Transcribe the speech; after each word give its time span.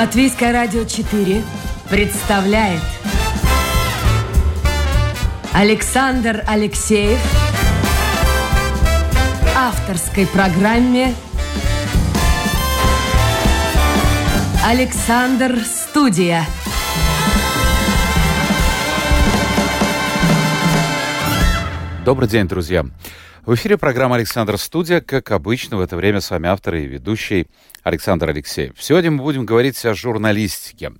Латвийское 0.00 0.50
радио 0.50 0.84
4 0.84 1.44
представляет 1.90 2.80
Александр 5.52 6.42
Алексеев 6.46 7.18
авторской 9.54 10.26
программе 10.26 11.14
Александр 14.64 15.58
Студия. 15.66 16.46
Добрый 22.06 22.26
день, 22.26 22.48
друзья. 22.48 22.86
В 23.50 23.54
эфире 23.54 23.76
программа 23.76 24.14
«Александр 24.14 24.56
Студия». 24.58 25.00
Как 25.00 25.32
обычно, 25.32 25.76
в 25.76 25.80
это 25.80 25.96
время 25.96 26.20
с 26.20 26.30
вами 26.30 26.48
автор 26.48 26.76
и 26.76 26.86
ведущий 26.86 27.48
Александр 27.82 28.28
Алексеев. 28.28 28.80
Сегодня 28.80 29.10
мы 29.10 29.24
будем 29.24 29.44
говорить 29.44 29.84
о 29.84 29.92
журналистике. 29.92 30.92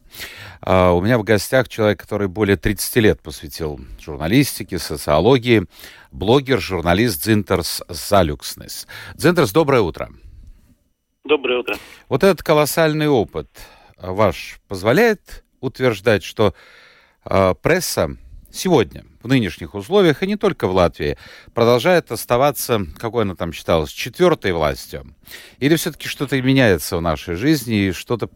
Uh, 0.60 0.92
у 0.98 1.00
меня 1.00 1.16
в 1.18 1.22
гостях 1.22 1.68
человек, 1.68 2.00
который 2.00 2.26
более 2.26 2.56
30 2.56 2.96
лет 2.96 3.22
посвятил 3.22 3.78
журналистике, 4.00 4.80
социологии, 4.80 5.66
блогер, 6.10 6.60
журналист 6.60 7.22
Дзинтерс 7.22 7.84
Залюкснес. 7.88 8.88
Дзинтерс, 9.14 9.52
доброе 9.52 9.82
утро. 9.82 10.10
Доброе 11.22 11.60
утро. 11.60 11.76
Вот 12.08 12.24
этот 12.24 12.42
колоссальный 12.42 13.06
опыт 13.06 13.48
ваш 13.96 14.58
позволяет 14.66 15.44
утверждать, 15.60 16.24
что 16.24 16.52
uh, 17.24 17.54
пресса 17.54 18.16
сегодня, 18.50 19.04
в 19.22 19.28
нынешних 19.28 19.74
условиях, 19.74 20.22
и 20.22 20.26
не 20.26 20.36
только 20.36 20.66
в 20.66 20.74
Латвии, 20.74 21.16
продолжает 21.54 22.10
оставаться, 22.10 22.80
какой 22.98 23.24
она 23.24 23.34
там 23.34 23.52
считалась, 23.52 23.90
четвертой 23.90 24.52
властью? 24.52 25.04
Или 25.58 25.76
все-таки 25.76 26.08
что-то 26.08 26.40
меняется 26.40 26.96
в 26.96 27.02
нашей 27.02 27.34
жизни, 27.34 27.88
и 27.88 27.92
что-то 27.92 28.28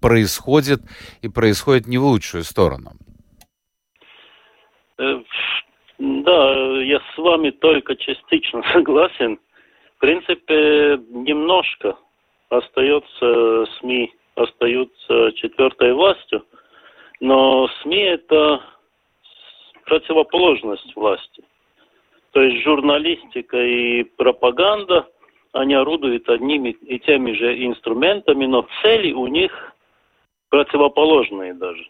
происходит, 0.00 0.80
и 1.22 1.28
происходит 1.28 1.86
не 1.86 1.98
в 1.98 2.04
лучшую 2.04 2.44
сторону? 2.44 2.92
Э, 4.98 5.20
да, 5.98 6.82
я 6.82 7.00
с 7.14 7.18
вами 7.18 7.50
только 7.50 7.96
частично 7.96 8.62
согласен. 8.72 9.38
В 9.96 10.00
принципе, 10.00 11.00
немножко 11.10 11.96
остается 12.50 13.66
СМИ, 13.78 14.12
остаются 14.34 15.32
четвертой 15.32 15.94
властью, 15.94 16.44
но 17.20 17.68
СМИ 17.82 17.98
это 17.98 18.60
противоположность 19.86 20.94
власти. 20.94 21.42
То 22.32 22.42
есть 22.42 22.62
журналистика 22.64 23.56
и 23.56 24.02
пропаганда, 24.04 25.08
они 25.52 25.74
орудуют 25.74 26.28
одними 26.28 26.70
и 26.70 26.98
теми 26.98 27.32
же 27.32 27.64
инструментами, 27.64 28.44
но 28.44 28.68
цели 28.82 29.12
у 29.12 29.26
них 29.26 29.72
противоположные 30.50 31.54
даже. 31.54 31.86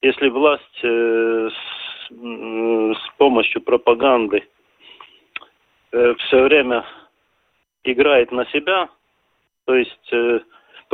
Если 0.00 0.28
власть 0.28 0.80
э, 0.82 1.50
с, 1.50 2.12
э, 2.12 2.94
с 2.94 3.16
помощью 3.18 3.62
пропаганды 3.62 4.48
э, 5.92 6.14
все 6.14 6.42
время 6.42 6.86
играет 7.82 8.32
на 8.32 8.46
себя, 8.46 8.88
то 9.66 9.74
есть 9.74 10.12
э, 10.12 10.40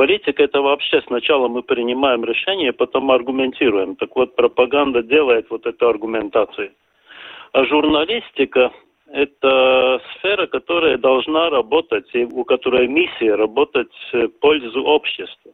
Политика 0.01 0.41
это 0.41 0.63
вообще 0.63 1.03
сначала 1.05 1.47
мы 1.47 1.61
принимаем 1.61 2.25
решение, 2.25 2.73
потом 2.73 3.11
аргументируем. 3.11 3.95
Так 3.95 4.15
вот, 4.15 4.35
пропаганда 4.35 5.03
делает 5.03 5.45
вот 5.51 5.67
эту 5.67 5.87
аргументацию. 5.87 6.71
А 7.51 7.65
журналистика 7.65 8.71
это 9.11 10.01
сфера, 10.15 10.47
которая 10.47 10.97
должна 10.97 11.51
работать, 11.51 12.09
и 12.13 12.23
у 12.23 12.43
которой 12.45 12.87
миссия 12.87 13.35
работать 13.35 13.93
в 14.11 14.27
пользу 14.39 14.83
общества. 14.85 15.51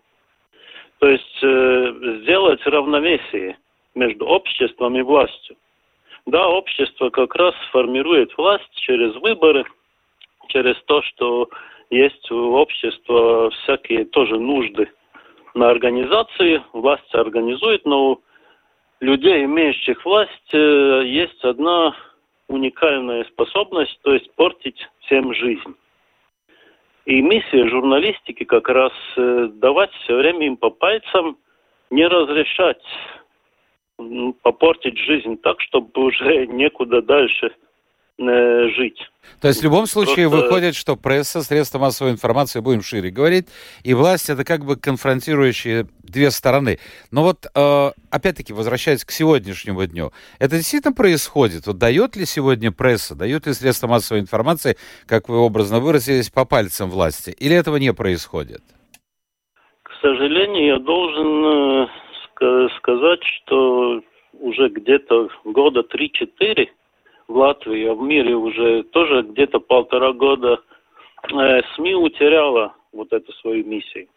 То 0.99 1.09
есть 1.09 1.43
э, 1.43 2.19
сделать 2.21 2.65
равновесие 2.65 3.57
между 3.95 4.25
обществом 4.27 4.95
и 4.95 5.01
властью. 5.01 5.57
Да, 6.25 6.47
общество 6.47 7.09
как 7.09 7.35
раз 7.35 7.53
формирует 7.73 8.31
власть 8.37 8.73
через 8.75 9.13
выборы, 9.15 9.65
через 10.47 10.81
то, 10.85 11.01
что 11.01 11.49
есть 11.89 12.29
у 12.31 12.53
общества 12.53 13.49
всякие 13.51 14.05
тоже 14.05 14.39
нужды 14.39 14.89
на 15.53 15.69
организации, 15.69 16.61
власть 16.73 17.13
организует, 17.13 17.85
но 17.85 18.11
у 18.11 18.21
людей, 18.99 19.45
имеющих 19.45 20.03
власть, 20.05 20.53
э, 20.53 21.01
есть 21.05 21.43
одна 21.43 21.95
уникальная 22.47 23.23
способность, 23.25 23.99
то 24.03 24.13
есть 24.13 24.31
портить 24.35 24.87
всем 25.01 25.33
жизнь. 25.33 25.75
И 27.05 27.21
миссия 27.21 27.67
журналистики 27.69 28.43
как 28.43 28.67
раз 28.69 28.91
э, 29.15 29.49
давать 29.53 29.91
все 30.03 30.15
время 30.15 30.47
им 30.47 30.57
по 30.57 30.69
пальцам, 30.69 31.37
не 31.89 32.05
разрешать 32.05 32.83
попортить 34.43 34.97
жизнь 34.97 35.37
так, 35.37 35.59
чтобы 35.61 35.89
уже 35.95 36.47
некуда 36.47 37.01
дальше 37.01 37.53
Э, 38.19 38.69
жить. 38.69 38.97
То 39.41 39.47
есть 39.47 39.61
в 39.61 39.63
любом 39.63 39.85
случае 39.85 40.27
Просто... 40.27 40.47
выходит, 40.47 40.75
что 40.75 40.95
пресса, 40.95 41.43
средства 41.43 41.77
массовой 41.77 42.11
информации, 42.11 42.61
будем 42.61 42.81
шире 42.81 43.11
говорить, 43.11 43.45
и 43.83 43.93
власть 43.93 44.31
это 44.31 44.43
как 44.43 44.65
бы 44.65 44.75
конфронтирующие 44.75 45.85
две 46.01 46.31
стороны. 46.31 46.79
Но 47.11 47.21
вот 47.21 47.45
э, 47.53 47.91
опять-таки, 48.09 48.53
возвращаясь 48.53 49.05
к 49.05 49.11
сегодняшнему 49.11 49.85
дню, 49.85 50.13
это 50.39 50.55
действительно 50.55 50.95
происходит? 50.95 51.67
Вот 51.67 51.77
дает 51.77 52.15
ли 52.15 52.25
сегодня 52.25 52.71
пресса, 52.71 53.13
дают 53.13 53.45
ли 53.45 53.53
средства 53.53 53.85
массовой 53.85 54.21
информации, 54.21 54.77
как 55.05 55.29
вы 55.29 55.37
образно 55.37 55.79
выразились, 55.79 56.31
по 56.31 56.43
пальцам 56.43 56.89
власти? 56.89 57.29
Или 57.29 57.55
этого 57.55 57.75
не 57.75 57.93
происходит? 57.93 58.63
К 59.83 59.91
сожалению, 60.01 60.65
я 60.65 60.79
должен 60.79 61.87
э, 62.41 62.67
сказать, 62.77 63.23
что 63.23 64.01
уже 64.39 64.69
где-то 64.69 65.29
года 65.43 65.81
3-4 65.81 66.67
в 67.27 67.35
Латвии, 67.35 67.85
а 67.85 67.93
в 67.93 68.01
мире 68.01 68.35
уже 68.35 68.83
тоже 68.83 69.21
где-то 69.23 69.59
полтора 69.59 70.13
года 70.13 70.61
э, 71.23 71.61
СМИ 71.75 71.95
утеряла 71.95 72.73
вот 72.93 73.11
эту 73.11 73.33
свою 73.33 73.65
миссию. 73.65 74.07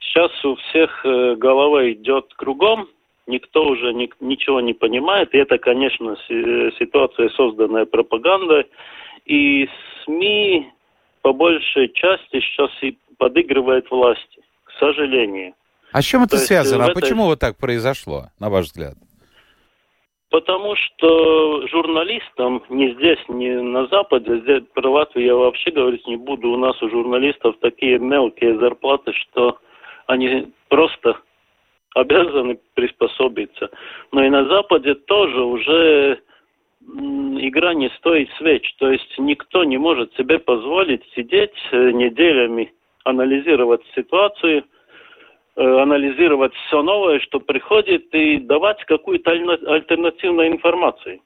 Сейчас 0.00 0.30
у 0.44 0.56
всех 0.56 1.04
э, 1.04 1.36
голова 1.36 1.90
идет 1.92 2.32
кругом, 2.34 2.88
никто 3.26 3.64
уже 3.64 3.92
ни, 3.92 4.10
ничего 4.20 4.60
не 4.60 4.72
понимает. 4.72 5.34
И 5.34 5.38
это, 5.38 5.58
конечно, 5.58 6.16
ситуация, 6.26 7.28
созданная 7.30 7.84
пропагандой. 7.84 8.66
И 9.26 9.68
СМИ 10.04 10.72
по 11.22 11.32
большей 11.32 11.88
части 11.92 12.40
сейчас 12.40 12.70
и 12.82 12.98
подыгрывает 13.18 13.90
власти, 13.90 14.42
к 14.64 14.72
сожалению. 14.80 15.54
А 15.92 16.02
с 16.02 16.04
чем 16.04 16.22
это 16.22 16.36
То 16.36 16.38
связано? 16.38 16.86
А 16.86 16.94
почему 16.94 17.24
вот 17.24 17.38
так 17.38 17.56
произошло, 17.56 18.26
на 18.40 18.50
ваш 18.50 18.66
взгляд? 18.66 18.94
Потому 20.32 20.74
что 20.76 21.66
журналистам 21.68 22.62
не 22.70 22.94
здесь, 22.94 23.18
не 23.28 23.50
на 23.60 23.86
Западе, 23.88 24.38
здесь 24.38 24.62
про 24.72 24.88
Латвию 24.88 25.26
я 25.26 25.36
вообще 25.36 25.70
говорить 25.70 26.06
не 26.06 26.16
буду. 26.16 26.52
У 26.52 26.56
нас 26.56 26.82
у 26.82 26.88
журналистов 26.88 27.56
такие 27.60 27.98
мелкие 27.98 28.58
зарплаты, 28.58 29.12
что 29.12 29.58
они 30.06 30.50
просто 30.70 31.18
обязаны 31.94 32.58
приспособиться. 32.72 33.68
Но 34.10 34.24
и 34.24 34.30
на 34.30 34.46
Западе 34.46 34.94
тоже 34.94 35.42
уже 35.42 36.22
игра 36.80 37.74
не 37.74 37.90
стоит 37.98 38.30
свеч. 38.38 38.74
То 38.78 38.90
есть 38.90 39.14
никто 39.18 39.64
не 39.64 39.76
может 39.76 40.14
себе 40.14 40.38
позволить 40.38 41.04
сидеть 41.14 41.52
э, 41.72 41.90
неделями, 41.90 42.72
анализировать 43.04 43.82
ситуацию– 43.94 44.64
анализировать 45.56 46.54
все 46.54 46.82
новое, 46.82 47.20
что 47.20 47.40
приходит, 47.40 48.14
и 48.14 48.38
давать 48.38 48.82
какую-то 48.84 49.30
альтернативную 49.30 50.48
информацию. 50.48 51.20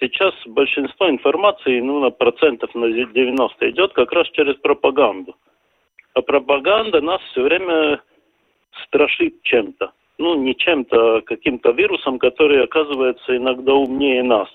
Сейчас 0.00 0.34
большинство 0.46 1.10
информации, 1.10 1.80
ну, 1.80 2.00
на 2.00 2.10
процентов 2.10 2.74
на 2.74 2.90
90 2.90 3.70
идет 3.70 3.92
как 3.92 4.12
раз 4.12 4.28
через 4.30 4.54
пропаганду. 4.56 5.36
А 6.14 6.22
пропаганда 6.22 7.00
нас 7.00 7.20
все 7.30 7.42
время 7.42 8.00
страшит 8.86 9.42
чем-то. 9.42 9.92
Ну, 10.18 10.34
не 10.34 10.54
чем-то, 10.56 11.16
а 11.16 11.20
каким-то 11.20 11.70
вирусом, 11.72 12.18
который 12.18 12.64
оказывается 12.64 13.36
иногда 13.36 13.74
умнее 13.74 14.22
нас. 14.22 14.48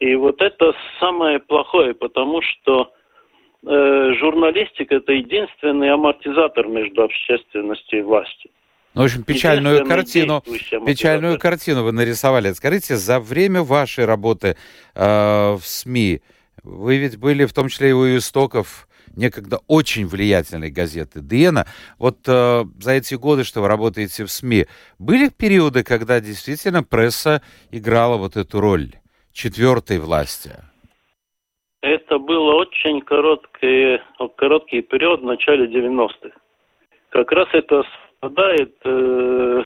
И 0.00 0.14
вот 0.14 0.40
это 0.40 0.74
самое 0.98 1.38
плохое, 1.38 1.94
потому 1.94 2.40
что 2.42 2.82
э, 2.82 3.01
журналистика 3.64 4.96
это 4.96 5.12
единственный 5.12 5.92
амортизатор 5.92 6.66
между 6.66 7.02
общественностью 7.02 8.00
и 8.00 8.02
властью. 8.02 8.50
Ну, 8.94 9.02
в 9.02 9.04
общем, 9.06 9.22
печальную 9.22 9.86
картину, 9.86 10.42
печальную 10.42 11.38
картину 11.38 11.82
вы 11.82 11.92
нарисовали. 11.92 12.52
Скажите, 12.52 12.96
за 12.96 13.20
время 13.20 13.62
вашей 13.62 14.04
работы 14.04 14.56
э, 14.94 15.52
в 15.54 15.62
СМИ 15.62 16.20
вы 16.62 16.98
ведь 16.98 17.16
были 17.16 17.46
в 17.46 17.54
том 17.54 17.68
числе 17.68 17.90
и 17.90 17.92
у 17.92 18.16
истоков 18.18 18.86
некогда 19.16 19.60
очень 19.66 20.06
влиятельной 20.06 20.70
газеты 20.70 21.20
«Дена». 21.20 21.66
Вот 21.98 22.18
э, 22.26 22.64
за 22.80 22.92
эти 22.92 23.14
годы, 23.14 23.44
что 23.44 23.62
вы 23.62 23.68
работаете 23.68 24.24
в 24.24 24.30
СМИ, 24.30 24.66
были 24.98 25.30
периоды, 25.30 25.84
когда 25.84 26.20
действительно 26.20 26.82
пресса 26.82 27.42
играла 27.70 28.18
вот 28.18 28.36
эту 28.36 28.60
роль 28.60 28.92
четвертой 29.32 29.98
власти? 29.98 30.52
Это 31.82 32.18
было 32.18 32.54
очень 32.54 33.00
короткий, 33.00 34.00
короткий 34.36 34.82
период 34.82 35.20
в 35.20 35.24
начале 35.24 35.66
90-х. 35.66 36.30
Как 37.10 37.32
раз 37.32 37.48
это 37.52 37.84
совпадает 38.20 38.74
э, 38.84 39.62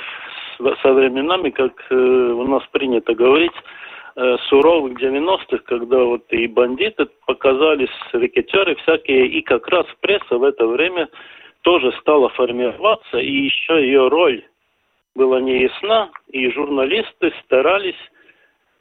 со 0.82 0.92
временами, 0.94 1.50
как 1.50 1.72
э, 1.90 1.94
у 1.94 2.46
нас 2.46 2.62
принято 2.72 3.14
говорить, 3.14 3.52
э, 4.16 4.36
суровых 4.48 4.98
90-х, 4.98 5.58
когда 5.66 5.98
вот 6.04 6.24
и 6.30 6.46
бандиты 6.46 7.06
показались, 7.26 7.90
рекетеры 8.14 8.76
всякие, 8.76 9.26
и 9.26 9.42
как 9.42 9.68
раз 9.68 9.86
пресса 10.00 10.38
в 10.38 10.42
это 10.42 10.66
время 10.66 11.08
тоже 11.60 11.92
стала 12.00 12.30
формироваться, 12.30 13.18
и 13.18 13.30
еще 13.30 13.74
ее 13.82 14.08
роль 14.08 14.42
была 15.14 15.40
неясна, 15.40 16.10
и 16.28 16.50
журналисты 16.50 17.34
старались 17.44 18.10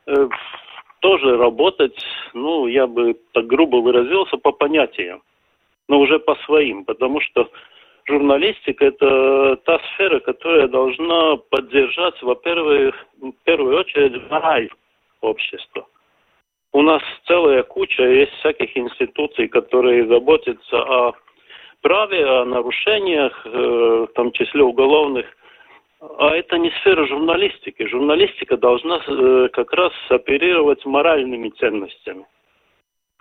э, 0.07 0.29
тоже 0.99 1.37
работать, 1.37 1.97
ну, 2.33 2.67
я 2.67 2.87
бы 2.87 3.15
так 3.33 3.47
грубо 3.47 3.77
выразился, 3.77 4.37
по 4.37 4.51
понятиям, 4.51 5.21
но 5.87 5.99
уже 5.99 6.19
по 6.19 6.35
своим, 6.45 6.85
потому 6.85 7.21
что 7.21 7.49
журналистика– 8.07 8.85
это 8.87 9.55
та 9.57 9.79
сфера, 9.93 10.19
которая 10.19 10.67
должна 10.67 11.37
поддержать, 11.37 12.21
во-первых, 12.21 12.95
в 13.19 13.33
первую 13.43 13.79
очередь, 13.79 14.29
мораль 14.29 14.69
общества. 15.21 15.87
У 16.71 16.81
нас 16.81 17.01
целая 17.25 17.63
куча 17.63 18.03
есть 18.03 18.33
всяких 18.33 18.75
институций, 18.77 19.47
которые 19.47 20.07
заботятся 20.07 20.77
о 20.77 21.13
праве, 21.81 22.25
о 22.25 22.45
нарушениях, 22.45 23.45
э, 23.45 23.49
в 23.49 24.13
том 24.13 24.31
числе 24.31 24.61
уголовных. 24.63 25.25
А 26.01 26.35
это 26.35 26.57
не 26.57 26.71
сфера 26.81 27.07
журналистики. 27.07 27.87
Журналистика 27.87 28.57
должна 28.57 29.01
э, 29.07 29.49
как 29.53 29.71
раз 29.73 29.93
оперировать 30.09 30.85
моральными 30.85 31.49
ценностями. 31.59 32.25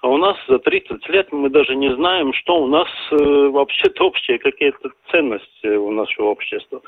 А 0.02 0.08
у 0.08 0.18
нас 0.18 0.36
за 0.48 0.58
30 0.58 1.08
лет 1.08 1.32
мы 1.32 1.48
даже 1.48 1.74
не 1.74 1.94
знаем, 1.94 2.34
что 2.34 2.62
у 2.62 2.66
нас 2.66 2.88
э, 3.10 3.16
вообще-то 3.16 4.04
общие 4.04 4.38
какие-то 4.38 4.90
ценности 5.10 5.66
у 5.66 5.90
нашего 5.92 6.26
общества. 6.26 6.82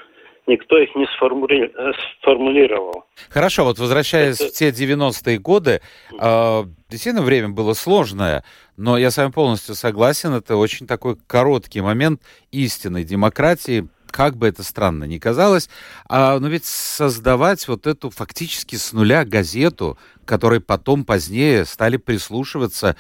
Никто 0.47 0.79
их 0.79 0.95
не 0.95 1.07
сформули... 1.17 1.73
Э, 1.75 1.93
сформулировал. 2.21 3.05
Хорошо, 3.31 3.65
вот 3.65 3.79
возвращаясь 3.79 4.39
Это... 4.41 4.51
в 4.51 4.53
те 4.53 4.69
90-е 4.69 5.39
годы, 5.39 5.81
э, 6.13 6.63
действительно 6.91 7.25
время 7.25 7.49
было 7.49 7.73
сложное, 7.73 8.45
но 8.77 8.99
я 8.99 9.11
с 9.11 9.17
вами 9.17 9.31
полностью 9.31 9.75
согласен, 9.75 10.35
это 10.35 10.57
очень 10.57 10.87
такой 10.87 11.17
короткий 11.27 11.81
момент 11.81 12.21
истинной 12.53 13.05
демократии, 13.05 13.89
как 14.17 14.35
бы 14.35 14.49
это 14.49 14.63
странно 14.63 15.05
ни 15.05 15.19
казалось, 15.19 15.69
а, 16.09 16.39
но 16.41 16.49
ведь 16.49 16.65
создавать 16.65 17.69
вот 17.69 17.87
эту 17.87 18.09
фактически 18.09 18.77
с 18.77 18.95
нуля 18.95 19.27
газету, 19.27 19.99
которой 20.25 20.61
потом 20.61 21.05
позднее 21.05 21.67
стали 21.67 21.99
прислушиваться 21.99 22.97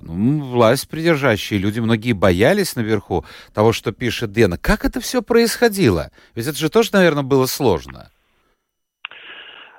ну, 0.00 0.40
власть 0.44 0.88
придержащие 0.88 1.58
люди, 1.58 1.80
многие 1.80 2.12
боялись 2.12 2.76
наверху 2.76 3.24
того, 3.52 3.72
что 3.72 3.90
пишет 3.90 4.30
Дена. 4.30 4.58
Как 4.58 4.84
это 4.84 5.00
все 5.00 5.22
происходило? 5.22 6.12
Ведь 6.36 6.46
это 6.46 6.56
же 6.56 6.70
тоже, 6.70 6.90
наверное, 6.92 7.24
было 7.24 7.46
сложно. 7.46 8.12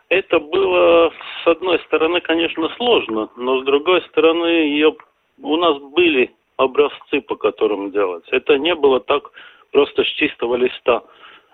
Это 0.10 0.42
было, 0.42 1.10
с 1.42 1.48
одной 1.48 1.80
стороны, 1.88 2.20
конечно, 2.20 2.68
сложно, 2.76 3.30
но 3.38 3.62
с 3.62 3.66
другой 3.66 4.02
стороны, 4.10 4.46
ее, 4.46 4.94
у 5.42 5.56
нас 5.56 5.82
были 5.96 6.36
образцы, 6.58 7.22
по 7.22 7.38
которым 7.38 7.92
делать. 7.92 8.26
Это 8.30 8.58
не 8.58 8.76
было 8.76 9.00
так 9.00 9.32
просто 9.72 10.04
с 10.04 10.08
чистого 10.08 10.56
листа. 10.56 11.04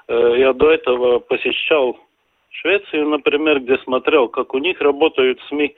Э, 0.08 0.36
я 0.38 0.54
до 0.54 0.72
этого 0.72 1.20
посещал 1.20 1.98
Швецию, 2.50 3.08
например, 3.10 3.60
где 3.60 3.78
смотрел, 3.80 4.28
как 4.30 4.54
у 4.54 4.58
них 4.58 4.82
работают 4.82 5.40
СМИ. 5.50 5.76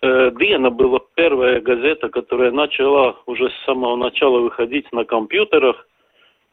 Э, 0.00 0.30
Диена 0.38 0.70
была 0.70 1.00
первая 1.14 1.60
газета, 1.60 2.08
которая 2.08 2.52
начала 2.52 3.16
уже 3.26 3.50
с 3.50 3.64
самого 3.64 3.96
начала 3.96 4.38
выходить 4.38 4.90
на 4.92 5.04
компьютерах, 5.04 5.88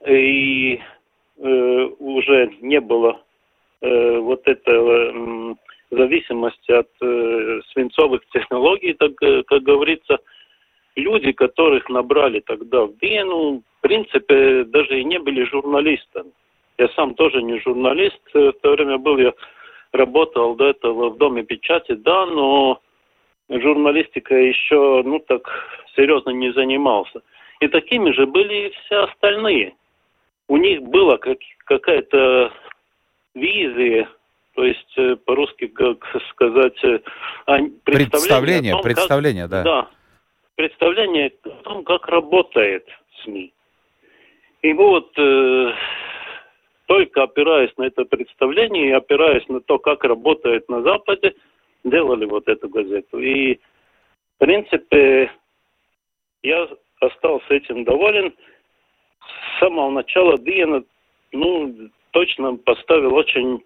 и 0.08 0.80
э, 1.38 1.90
уже 2.00 2.52
не 2.62 2.80
было 2.80 3.22
вот 3.82 4.48
этого 4.48 5.52
э, 5.52 5.56
зависимости 5.92 6.72
от 6.72 6.90
свинцовых 7.72 8.22
технологий, 8.34 8.94
так 8.94 9.12
как 9.16 9.62
говорится. 9.62 10.18
Люди, 10.96 11.32
которых 11.34 11.90
набрали 11.90 12.40
тогда 12.40 12.86
в 12.86 12.98
Диену, 12.98 13.64
принципе, 13.86 14.64
даже 14.64 15.00
и 15.00 15.04
не 15.04 15.20
были 15.20 15.44
журналистами. 15.44 16.32
Я 16.80 16.90
сам 16.96 17.14
тоже 17.14 17.44
не 17.44 17.60
журналист, 17.60 18.20
в 18.34 18.54
то 18.54 18.72
время 18.72 18.98
был 18.98 19.20
я 19.20 19.32
работал 19.92 20.56
до 20.56 20.70
этого 20.70 21.12
в 21.12 21.18
Доме 21.18 21.44
печати, 21.44 21.94
да, 21.94 22.26
но 22.26 22.80
журналистикой 23.48 24.50
еще, 24.50 25.04
ну 25.06 25.20
так, 25.20 25.48
серьезно 25.96 26.32
не 26.32 26.52
занимался. 26.52 27.22
И 27.60 27.68
такими 27.68 28.12
же 28.12 28.26
были 28.26 28.68
и 28.68 28.70
все 28.72 29.04
остальные. 29.04 29.76
У 30.48 30.58
них 30.58 30.82
была 30.82 31.18
как, 31.18 31.38
какая-то 31.66 32.52
визия, 33.36 34.10
то 34.56 34.64
есть 34.64 34.98
э, 34.98 35.16
по-русски, 35.16 35.68
как 35.68 35.98
сказать, 36.32 36.84
э, 36.84 37.00
представление, 37.46 37.80
представление, 37.84 38.72
том, 38.72 38.82
представление 38.82 39.44
как, 39.44 39.52
да. 39.52 39.64
Да, 39.64 39.90
представление 40.56 41.34
о 41.44 41.50
том, 41.64 41.84
как 41.84 42.08
работает 42.08 42.88
СМИ. 43.24 43.54
И 44.62 44.74
вот 44.74 45.12
э, 45.18 45.74
только 46.88 47.24
опираясь 47.24 47.76
на 47.78 47.84
это 47.84 48.06
представление 48.06 48.88
и 48.88 48.92
опираясь 48.92 49.48
на 49.48 49.60
то, 49.62 49.80
как 49.80 50.04
работает 50.04 50.68
на 50.70 50.82
Западе, 50.82 51.36
делали 51.84 52.26
вот 52.26 52.48
эту 52.48 52.70
газету. 52.70 53.20
И, 53.20 53.56
в 53.56 54.40
принципе, 54.40 55.32
я 56.44 56.68
остался 57.00 57.54
этим 57.54 57.84
доволен. 57.84 58.34
С 59.20 59.60
самого 59.60 59.90
начала 59.90 60.38
Диена, 60.38 60.84
ну, 61.32 61.90
точно 62.12 62.56
поставил 62.56 63.16
очень 63.16 63.64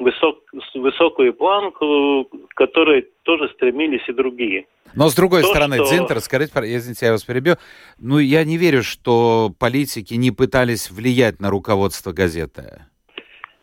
высок, 0.00 0.38
высокую 0.74 1.34
планку, 1.34 2.24
к 2.24 2.54
которой 2.54 3.08
тоже 3.22 3.48
стремились 3.54 4.08
и 4.08 4.12
другие. 4.12 4.66
Но 4.94 5.08
с 5.08 5.14
другой 5.14 5.42
То, 5.42 5.48
стороны, 5.48 5.76
что... 5.76 5.84
Дзинтер, 5.84 6.20
скажите, 6.20 6.52
извините, 6.64 7.06
я 7.06 7.12
вас 7.12 7.22
перебью, 7.22 7.56
ну 8.00 8.18
я 8.18 8.44
не 8.44 8.56
верю, 8.56 8.82
что 8.82 9.50
политики 9.58 10.14
не 10.14 10.30
пытались 10.30 10.90
влиять 10.90 11.40
на 11.40 11.50
руководство 11.50 12.12
газеты. 12.12 12.86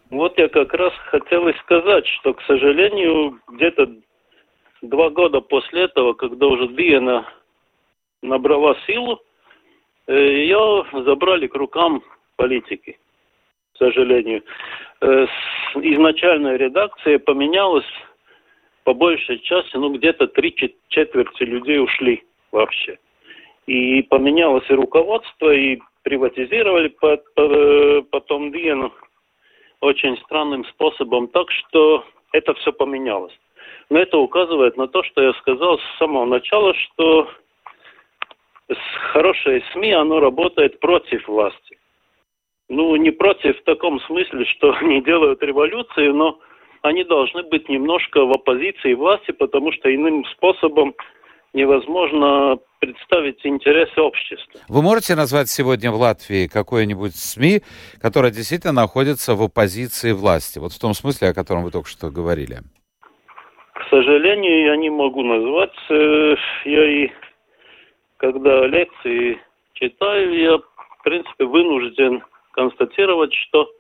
Вот 0.10 0.38
я 0.38 0.48
как 0.48 0.74
раз 0.74 0.94
хотел 1.12 1.48
и 1.50 1.54
сказать, 1.60 2.07
что, 2.07 2.34
к 2.34 2.42
сожалению, 2.44 3.40
где-то 3.50 3.90
два 4.81 5.10
года 5.10 5.42
после 5.42 5.83
этого, 5.83 6.13
когда 6.13 6.48
уже 6.48 6.69
Диена 6.69 7.28
набрала 8.22 8.75
силу, 8.86 9.19
э, 10.07 10.13
ее 10.13 10.85
забрали 11.06 11.47
к 11.47 11.56
рукам 11.56 12.02
политики, 12.38 12.97
к 13.73 13.78
сожалению. 13.78 14.44
Э, 15.02 15.26
изначальная 15.76 16.57
редакция 16.57 17.19
поменялась 17.19 17.86
по 18.88 18.94
большей 18.94 19.40
части, 19.40 19.76
ну, 19.76 19.94
где-то 19.94 20.28
три 20.28 20.56
четверти 20.88 21.44
людей 21.44 21.78
ушли 21.78 22.24
вообще. 22.54 22.97
И 23.66 24.02
поменялось 24.04 24.64
и 24.69 24.74
руководство, 24.74 25.54
и 25.54 25.80
приватизировали 26.04 26.95
потом 28.09 28.54
Диену 28.54 28.94
очень 29.81 30.18
странным 30.19 30.64
способом, 30.66 31.28
так 31.28 31.52
что 31.52 32.06
это 32.31 32.54
все 32.54 32.71
поменялось. 32.71 33.38
Но 33.90 34.00
это 34.00 34.18
указывает 34.18 34.78
на 34.78 34.88
то, 34.88 35.04
что 35.04 35.21
я 35.21 35.33
сказал 35.33 35.80
с 35.80 35.97
самого 36.00 36.24
начала, 36.24 36.74
что 36.74 37.30
хорошее 39.12 39.64
СМИ, 39.74 39.92
оно 39.92 40.21
работает 40.21 40.80
против 40.80 41.28
власти. 41.28 41.77
Ну, 42.69 42.95
не 42.97 43.12
против 43.12 43.59
в 43.59 43.64
таком 43.64 44.00
смысле, 44.02 44.45
что 44.45 44.71
они 44.81 45.02
делают 45.02 45.42
революцию, 45.42 46.14
но 46.14 46.40
они 46.81 47.04
должны 47.04 47.44
быть 47.44 47.69
немножко 47.69 48.26
в 48.26 48.31
оппозиции 48.31 48.94
власти, 48.94 49.31
потому 49.31 49.71
что 49.71 49.94
иным 49.94 50.26
способом 50.26 50.94
невозможно 51.54 52.57
представить 52.80 53.44
интересы 53.44 54.00
общества. 54.00 54.59
Вы 54.68 54.81
можете 54.81 55.16
назвать 55.16 55.50
сегодня 55.50 55.92
в 55.92 55.95
Латвии 55.95 56.47
какое-нибудь 56.47 57.16
СМИ, 57.16 57.62
которое 58.00 58.31
действительно 58.31 58.74
находится 58.74 59.33
в 59.33 59.42
оппозиции 59.42 60.12
власти? 60.12 60.59
Вот 60.59 60.74
в 60.74 60.80
том 60.80 60.94
смысле, 60.94 61.30
о 61.30 61.33
котором 61.33 61.64
вы 61.64 61.71
только 61.71 61.90
что 61.90 62.12
говорили. 62.12 62.59
К 63.74 63.90
сожалению, 63.90 64.66
я 64.66 64.76
не 64.76 64.90
могу 64.90 65.24
назвать. 65.24 65.74
Э, 65.90 66.36
я 66.66 67.06
и 67.06 67.12
когда 68.18 68.68
лекции 68.68 69.40
читаю, 69.74 70.38
я, 70.38 70.57
в 70.57 71.04
принципе, 71.04 71.45
вынужден 71.45 72.24
констатировать, 72.57 73.33
что 73.33 73.71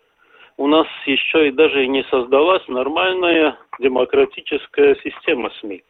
у 0.57 0.67
нас 0.67 0.87
еще 1.07 1.47
и 1.47 1.51
даже 1.51 1.87
не 1.87 2.03
создалась 2.03 2.65
нормальная 2.67 3.57
демократическая 3.79 4.95
система 5.03 5.49
СМИ. 5.59 5.83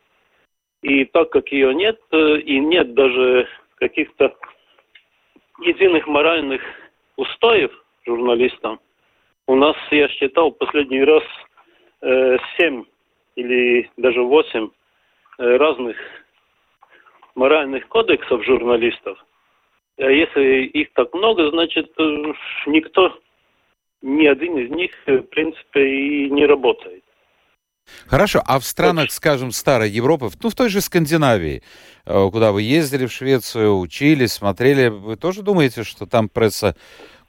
И 0.83 1.03
так 1.05 1.29
как 1.29 1.51
ее 1.51 1.75
нет, 1.75 1.99
э, 2.11 2.39
и 2.39 2.59
нет 2.59 2.93
даже 2.93 3.47
каких-то 3.75 4.33
единых 5.59 6.07
моральных 6.07 6.61
устоев 7.17 7.71
журналистам, 8.05 8.79
у 9.47 9.55
нас, 9.55 9.75
я 9.91 10.07
считал, 10.07 10.51
последний 10.51 11.03
раз 11.03 11.23
э, 12.01 12.37
семь 12.57 12.85
или 13.35 13.89
даже 13.97 14.21
восемь 14.21 14.69
э, 15.39 15.57
разных 15.57 15.97
моральных 17.35 17.87
кодексов 17.89 18.45
журналистов. 18.45 19.17
А 19.99 20.03
если 20.03 20.65
их 20.65 20.93
так 20.93 21.13
много, 21.13 21.49
значит, 21.49 21.91
никто 22.67 23.17
ни 24.01 24.27
один 24.27 24.57
из 24.57 24.69
них, 24.69 24.91
в 25.07 25.21
принципе, 25.23 25.87
и 25.87 26.29
не 26.29 26.45
работает. 26.45 27.03
Хорошо, 28.05 28.41
а 28.45 28.59
в 28.59 28.63
странах, 28.65 29.11
скажем, 29.11 29.51
старой 29.51 29.89
Европы, 29.89 30.29
ну, 30.43 30.49
в 30.49 30.55
той 30.55 30.69
же 30.69 30.81
Скандинавии, 30.81 31.63
э, 32.05 32.29
куда 32.31 32.51
вы 32.51 32.61
ездили 32.61 33.05
в 33.05 33.11
Швецию, 33.11 33.79
учились, 33.79 34.33
смотрели, 34.33 34.89
вы 34.89 35.15
тоже 35.15 35.41
думаете, 35.41 35.83
что 35.83 36.05
там 36.05 36.29
пресса 36.29 36.75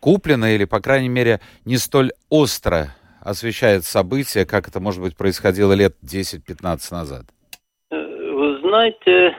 куплена 0.00 0.50
или, 0.50 0.64
по 0.64 0.80
крайней 0.80 1.08
мере, 1.08 1.40
не 1.64 1.76
столь 1.76 2.10
остро 2.28 2.94
освещает 3.20 3.84
события, 3.84 4.44
как 4.44 4.68
это, 4.68 4.80
может 4.80 5.02
быть, 5.02 5.16
происходило 5.16 5.72
лет 5.72 5.94
10-15 6.04 6.92
назад? 6.92 7.26
Э, 7.90 7.96
вы 7.96 8.58
знаете, 8.60 9.06
э, 9.06 9.32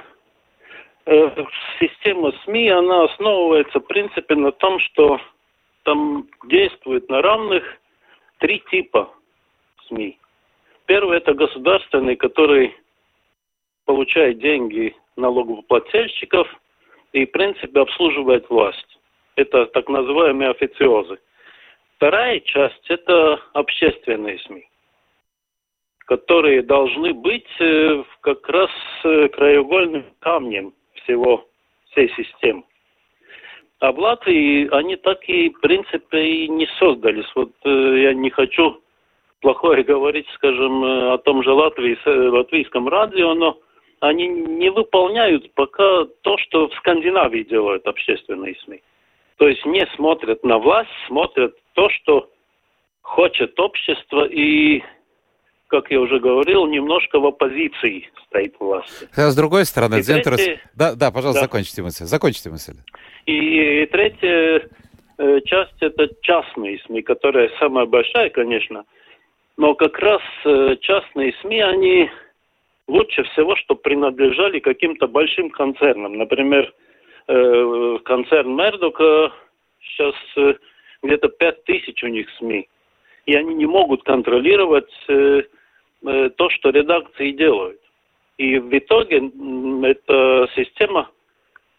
система 1.80 2.32
СМИ, 2.44 2.70
она 2.70 3.06
основывается, 3.06 3.80
в 3.80 3.88
принципе, 3.88 4.36
на 4.36 4.52
том, 4.52 4.80
что 4.80 5.20
там 5.84 6.28
действует 6.46 7.10
на 7.10 7.22
равных 7.22 7.64
три 8.40 8.64
типа 8.72 9.10
СМИ. 9.88 10.18
Первый– 10.86 11.18
это 11.20 11.34
государственный, 11.34 12.16
который 12.16 12.76
получает 13.86 14.40
деньги 14.40 14.96
налогоплательщиков 15.16 16.48
и, 17.14 17.26
в 17.26 17.32
принципе, 17.32 17.80
обслуживает 17.80 18.50
власть. 18.50 19.00
Это 19.36 19.66
так 19.68 19.88
называемые 19.90 20.52
официозы. 20.52 21.18
Вторая 21.96 22.40
часть– 22.40 22.86
это 22.90 23.42
общественные 23.54 24.40
СМИ, 24.40 24.68
которые 26.06 26.62
должны 26.62 27.14
быть 27.14 27.50
э, 27.60 28.04
как 28.22 28.48
раз 28.48 28.70
э, 29.04 29.28
краеугольным 29.30 30.06
камнем 30.20 30.74
всего 31.10 31.46
всей 31.92 32.10
системы. 32.16 32.64
А 33.80 33.92
Латвии 33.92 34.68
они 34.76 34.98
так 34.98 35.28
и, 35.30 35.50
в 35.50 35.60
принципе, 35.62 36.22
и 36.22 36.48
не 36.50 36.68
создались. 36.78 37.26
Вот 37.34 37.52
э, 37.64 38.02
я 38.02 38.14
не 38.14 38.30
хочу 38.30 38.82
плохое 39.42 39.84
говорить, 39.84 40.28
скажем, 40.36 40.84
э, 40.84 41.14
о 41.14 41.18
том 41.18 41.44
же 41.44 41.52
Латвии, 41.52 41.98
э, 42.06 42.30
латвийском 42.30 42.90
радио, 42.90 43.34
но 43.34 43.58
они 44.02 44.28
не 44.28 44.70
выполняют 44.70 45.54
пока 45.54 46.06
то, 46.22 46.38
что 46.38 46.68
в 46.68 46.74
Скандинавии 46.76 47.44
делают 47.44 47.88
общественные 47.88 48.56
СМИ. 48.66 48.82
То 49.38 49.48
есть 49.48 49.66
не 49.66 49.88
смотрят 49.96 50.44
на 50.44 50.58
власть, 50.58 50.90
смотрят 51.08 51.56
то, 51.74 51.90
что 51.90 52.30
хочет 53.02 53.58
общество 53.58 54.28
и, 54.28 54.84
как 55.70 55.92
я 55.92 56.02
уже 56.02 56.20
говорил, 56.20 56.68
немножко 56.68 57.20
в 57.20 57.26
оппозиции 57.26 58.10
стоит 58.28 58.56
власть. 58.60 59.08
А 59.16 59.30
с 59.30 59.36
другой 59.36 59.66
стороны, 59.66 60.02
Центр... 60.02 60.36
Третье... 60.36 60.62
Да, 60.76 60.96
да, 60.96 61.12
пожалуйста, 61.12 61.42
да. 61.42 61.46
закончите 61.46 61.82
мысль. 61.82 62.06
Закончите 62.06 62.50
мысль. 62.50 62.74
И 63.26 63.86
третья 63.92 64.68
э, 65.18 65.42
часть– 65.46 65.76
это 65.80 66.10
частные 66.22 66.80
СМИ, 66.86 67.04
которая 67.04 67.52
самая 67.60 67.86
большая, 67.86 68.30
конечно– 68.30 68.84
но 69.60 69.76
как 69.76 70.00
раз 70.00 70.22
э, 70.46 70.78
частные 70.80 71.36
СМИ, 71.42 71.60
они 71.60 72.10
лучше 72.88 73.24
всего, 73.24 73.58
что 73.58 73.76
принадлежали 73.76 74.60
каким-то 74.60 75.06
большим 75.06 75.50
концернам. 75.50 76.18
Например, 76.18 76.74
э, 77.28 77.98
концерн 78.06 78.56
Мердока 78.56 79.34
сейчас 79.82 80.16
где-то 81.04 81.28
5 81.28 81.66
тысяч 81.66 82.02
у 82.04 82.08
них 82.08 82.28
СМИ. 82.38 82.70
И 83.26 83.36
они 83.36 83.54
не 83.54 83.66
могут 83.66 84.04
контролировать 84.04 84.90
то, 86.02 86.50
что 86.50 86.70
редакции 86.70 87.32
делают. 87.32 87.80
И 88.38 88.58
в 88.58 88.78
итоге 88.78 89.18
эта 89.84 90.48
система 90.56 91.10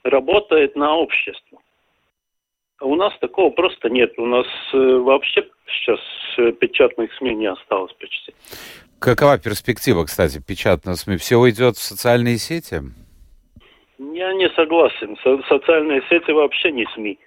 работает 0.04 0.76
на 0.76 0.94
общество. 0.94 1.58
А 2.80 2.86
у 2.86 2.94
нас 2.96 3.12
такого 3.20 3.50
просто 3.50 3.90
нет. 3.90 4.12
У 4.18 4.26
нас 4.26 4.46
э, 4.72 4.76
вообще 4.76 5.46
сейчас 5.66 6.00
э, 6.38 6.52
печатных 6.52 7.12
СМИ 7.14 7.34
не 7.34 7.46
осталось 7.46 7.92
почти. 7.92 8.32
Какова 8.98 9.38
перспектива, 9.38 10.04
кстати, 10.04 10.40
печатных 10.40 10.96
СМИ? 10.96 11.16
Все 11.18 11.36
уйдет 11.36 11.76
в 11.76 11.82
социальные 11.82 12.38
сети? 12.38 12.80
Я 13.98 14.32
не 14.32 14.48
согласен. 14.50 15.16
Со 15.22 15.42
социальные 15.48 16.02
сети 16.08 16.30
вообще 16.30 16.72
не 16.72 16.86
СМИ. 16.94 17.18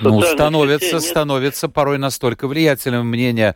Ну, 0.00 0.20
становится, 0.22 1.00
становится 1.00 1.68
порой 1.68 1.98
настолько 1.98 2.48
влиятельным 2.48 3.06
мнение 3.06 3.54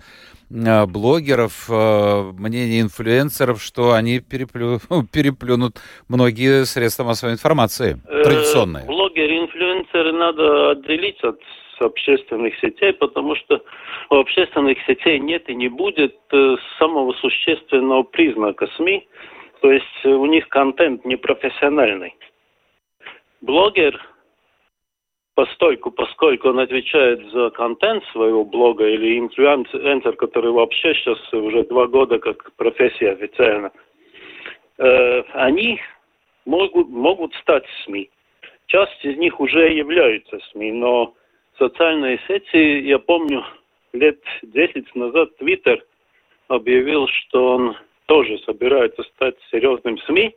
э, 0.50 0.86
блогеров, 0.86 1.68
мнение 1.68 2.80
инфлюенсеров, 2.80 3.62
что 3.62 3.92
они 3.92 4.20
переплю... 4.20 4.78
переплюнут 5.12 5.76
многие 6.08 6.64
средства 6.64 7.04
массовой 7.04 7.34
информации, 7.34 8.00
традиционные. 8.06 8.84
Блогеры, 8.86 9.38
инфлюенсеры 9.38 10.12
надо 10.12 10.70
отделить 10.70 11.22
от 11.22 11.40
общественных 11.80 12.54
сетей, 12.60 12.92
потому 12.92 13.34
что 13.36 13.62
у 14.10 14.16
общественных 14.16 14.78
сетей 14.86 15.18
нет 15.18 15.48
и 15.48 15.54
не 15.54 15.68
будет 15.68 16.16
э, 16.32 16.56
самого 16.78 17.12
существенного 17.14 18.02
признака 18.02 18.68
СМИ, 18.76 19.06
то 19.60 19.70
есть 19.70 20.04
у 20.04 20.26
них 20.26 20.48
контент 20.48 21.04
непрофессиональный. 21.04 22.14
Блогер, 23.40 24.00
постольку, 25.34 25.90
поскольку 25.90 26.48
он 26.48 26.58
отвечает 26.58 27.24
за 27.30 27.50
контент 27.50 28.04
своего 28.12 28.44
блога, 28.44 28.86
или 28.86 29.18
инфлюенсер, 29.18 30.16
который 30.16 30.50
вообще 30.50 30.94
сейчас 30.94 31.18
уже 31.32 31.64
два 31.64 31.86
года 31.86 32.18
как 32.18 32.52
профессия 32.56 33.12
официально, 33.12 33.70
э, 34.78 35.22
они 35.32 35.80
могут, 36.44 36.88
могут 36.88 37.34
стать 37.34 37.64
СМИ. 37.84 38.10
Часть 38.66 39.04
из 39.04 39.16
них 39.16 39.40
уже 39.40 39.72
являются 39.72 40.38
СМИ, 40.52 40.72
но 40.72 41.14
социальные 41.58 42.20
сети, 42.26 42.80
я 42.86 42.98
помню, 42.98 43.44
лет 43.92 44.20
10 44.42 44.94
назад 44.94 45.36
Твиттер 45.38 45.84
объявил, 46.48 47.06
что 47.08 47.54
он 47.54 47.76
тоже 48.06 48.38
собирается 48.40 49.02
стать 49.14 49.36
серьезным 49.50 49.98
СМИ, 49.98 50.34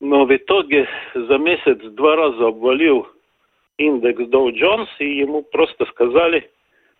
но 0.00 0.24
в 0.24 0.34
итоге 0.34 0.88
за 1.14 1.38
месяц 1.38 1.78
два 1.92 2.16
раза 2.16 2.48
обвалил 2.48 3.06
индекс 3.78 4.22
Dow 4.22 4.50
Jones, 4.52 4.88
и 4.98 5.18
ему 5.18 5.42
просто 5.42 5.84
сказали, 5.86 6.50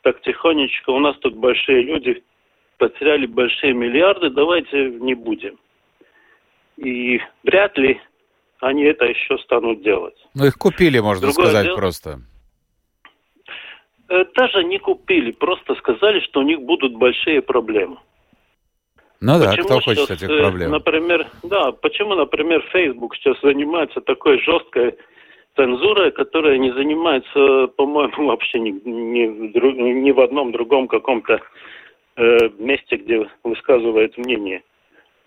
так 0.03 0.21
тихонечко, 0.23 0.91
у 0.91 0.99
нас 0.99 1.17
тут 1.19 1.35
большие 1.37 1.83
люди 1.83 2.23
потеряли 2.79 3.27
большие 3.27 3.73
миллиарды, 3.73 4.31
давайте 4.31 4.91
не 4.91 5.15
будем. 5.15 5.59
И 6.77 7.21
вряд 7.43 7.77
ли 7.79 8.01
они 8.61 8.85
это 8.85 9.07
еще 9.07 9.39
станут 9.39 9.83
делать. 9.83 10.17
Ну, 10.35 10.47
их 10.47 10.57
купили, 10.57 10.99
можно 10.99 11.29
Другое 11.29 11.47
сказать, 11.47 11.65
дело, 11.67 11.77
просто. 11.77 12.21
Э, 14.09 14.25
даже 14.35 14.65
не 14.65 14.79
купили, 14.79 15.33
просто 15.33 15.75
сказали, 15.77 16.21
что 16.21 16.41
у 16.41 16.43
них 16.43 16.61
будут 16.61 16.95
большие 16.95 17.41
проблемы. 17.43 17.97
Ну 19.21 19.39
да, 19.39 19.51
почему 19.51 19.65
кто 19.65 19.81
хочет 19.81 20.11
этих 20.11 20.29
э, 20.29 20.39
проблем? 20.39 20.71
Например, 20.71 21.27
да, 21.43 21.73
почему, 21.73 22.15
например, 22.15 22.63
Facebook 22.71 23.17
сейчас 23.17 23.41
занимается 23.41 24.01
такой 24.03 24.41
жесткой 24.43 24.97
цензурой, 25.57 26.13
которая 26.13 26.59
не 26.59 26.73
занимается, 26.73 27.69
по-моему, 27.77 28.27
вообще 28.27 28.61
ни, 28.61 28.71
ни, 28.71 29.27
ни 29.27 30.11
в 30.13 30.21
одном 30.21 30.53
другом 30.53 30.87
каком-то 30.87 31.41
э, 32.17 32.49
месте, 32.59 32.97
где 32.97 33.29
высказывает 33.43 34.17
мнение. 34.17 34.63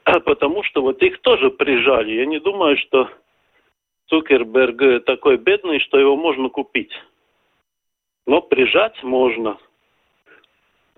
А 0.05 0.19
потому 0.19 0.63
что 0.63 0.81
вот 0.81 1.01
их 1.03 1.19
тоже 1.21 1.49
прижали. 1.51 2.13
Я 2.13 2.25
не 2.25 2.39
думаю, 2.39 2.77
что 2.77 3.09
Цукерберг 4.07 5.05
такой 5.05 5.37
бедный, 5.37 5.79
что 5.79 5.99
его 5.99 6.15
можно 6.15 6.49
купить. 6.49 6.91
Но 8.25 8.41
прижать 8.41 9.01
можно. 9.03 9.57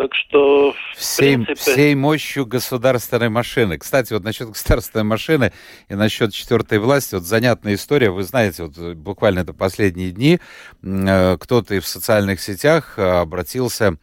Так 0.01 0.15
что, 0.15 0.73
всей, 0.95 1.35
принципе... 1.35 1.53
всей 1.53 1.93
мощью 1.93 2.47
государственной 2.47 3.29
машины. 3.29 3.77
Кстати, 3.77 4.13
вот 4.13 4.23
насчет 4.23 4.47
государственной 4.47 5.03
машины 5.03 5.53
и 5.89 5.93
насчет 5.93 6.33
четвертой 6.33 6.79
власти, 6.79 7.13
вот 7.13 7.23
занятная 7.23 7.75
история. 7.75 8.09
Вы 8.09 8.23
знаете, 8.23 8.63
вот 8.63 8.95
буквально 8.95 9.41
это 9.41 9.53
последние 9.53 10.09
дни 10.09 10.39
э, 10.81 11.37
кто-то 11.39 11.79
в 11.79 11.85
социальных 11.85 12.41
сетях 12.41 12.95
э, 12.97 13.03
обратился 13.03 13.97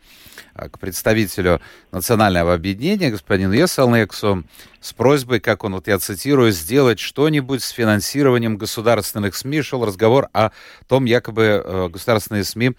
э, 0.54 0.68
к 0.68 0.78
представителю 0.78 1.60
национального 1.90 2.54
объединения, 2.54 3.10
господину 3.10 3.52
Еселнексу, 3.52 4.44
с 4.80 4.92
просьбой, 4.92 5.40
как 5.40 5.64
он, 5.64 5.74
вот 5.74 5.88
я 5.88 5.98
цитирую, 5.98 6.52
сделать 6.52 7.00
что-нибудь 7.00 7.60
с 7.60 7.70
финансированием 7.70 8.56
государственных 8.56 9.34
СМИ. 9.34 9.62
Шел 9.62 9.84
разговор 9.84 10.28
о 10.32 10.50
том, 10.86 11.06
якобы 11.06 11.88
государственные 11.92 12.44
СМИ 12.44 12.76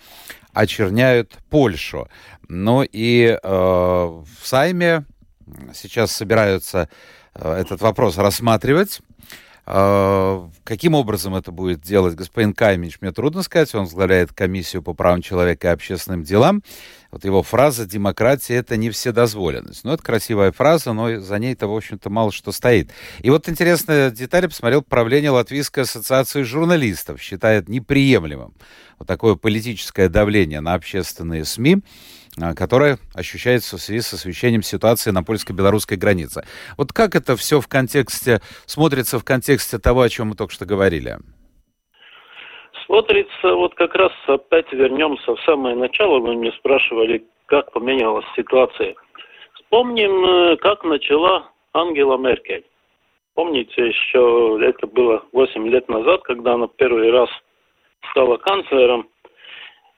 очерняют 0.60 1.38
Польшу. 1.50 2.08
Ну 2.48 2.84
и 2.84 3.38
э, 3.42 3.48
в 3.48 4.28
Сайме 4.44 5.06
сейчас 5.74 6.12
собираются 6.12 6.90
э, 7.34 7.54
этот 7.54 7.82
вопрос 7.82 8.18
рассматривать. 8.18 9.02
Э, 9.72 10.50
каким 10.64 10.96
образом 10.96 11.36
это 11.36 11.52
будет 11.52 11.82
делать 11.82 12.16
господин 12.16 12.54
Каймич, 12.54 12.98
мне 13.02 13.12
трудно 13.12 13.44
сказать. 13.44 13.74
Он 13.76 13.84
возглавляет 13.84 14.34
комиссию 14.34 14.82
по 14.82 14.96
правам 14.96 15.22
человека 15.22 15.68
и 15.68 15.72
общественным 15.72 16.24
делам. 16.24 16.64
Вот 17.12 17.24
его 17.24 17.44
фраза 17.44 17.86
«демократия– 17.86 18.56
это 18.56 18.78
не 18.78 18.90
вседозволенность». 18.90 19.84
Ну, 19.84 19.92
это 19.92 20.02
красивая 20.02 20.52
фраза, 20.52 20.94
но 20.94 21.20
за 21.20 21.38
ней-то, 21.38 21.68
в 21.68 21.76
общем-то, 21.76 22.10
мало 22.10 22.32
что 22.32 22.52
стоит. 22.52 22.92
И 23.20 23.30
вот 23.30 23.48
интересная 23.48 24.10
деталь, 24.10 24.48
посмотрел 24.48 24.82
правление 24.82 25.30
Латвийской 25.30 25.82
ассоциации 25.82 26.42
журналистов, 26.42 27.22
считает 27.22 27.70
неприемлемым 27.70 28.54
вот 28.98 29.08
такое 29.08 29.36
политическое 29.36 30.10
давление 30.10 30.62
на 30.62 30.74
общественные 30.74 31.46
СМИ. 31.46 31.78
А, 32.42 32.54
которая 32.56 32.98
ощущается 33.16 33.78
в 33.78 33.82
связи 33.82 34.02
с 34.02 34.14
освещением 34.14 34.62
ситуации 34.62 35.12
на 35.12 35.24
польско-белорусской 35.24 35.98
границе. 35.98 36.44
Вот 36.78 36.94
как 36.94 37.16
это 37.16 37.36
все 37.36 37.60
в 37.60 37.68
контексте, 37.68 38.40
смотрится 38.66 39.20
в 39.20 39.26
контексте 39.26 39.78
того, 39.78 40.02
о 40.02 40.10
чем 40.10 40.30
мы 40.30 40.36
только 40.36 40.54
что 40.54 40.66
говорили? 40.66 41.18
Смотрится, 42.86 43.54
вот 43.54 43.76
как 43.76 43.94
раз 43.96 44.12
опять 44.28 44.72
вернемся 44.72 45.36
в 45.36 45.40
самое 45.42 45.76
начало, 45.76 46.20
вы 46.20 46.36
меня 46.36 46.52
спрашивали, 46.54 47.24
как 47.46 47.72
поменялась 47.72 48.26
ситуация. 48.36 48.96
Вспомним, 49.56 50.26
э, 50.26 50.58
как 50.58 50.84
начала 50.84 51.52
Ангела 51.74 52.18
Меркель. 52.18 52.66
Помните, 53.36 53.88
еще 53.88 54.60
это 54.62 54.88
было 54.88 55.24
8 55.32 55.68
лет 55.68 55.88
назад, 55.88 56.24
когда 56.24 56.54
она 56.56 56.68
первый 56.68 57.12
раз 57.12 57.30
стала 58.12 58.38
канцлером. 58.38 59.08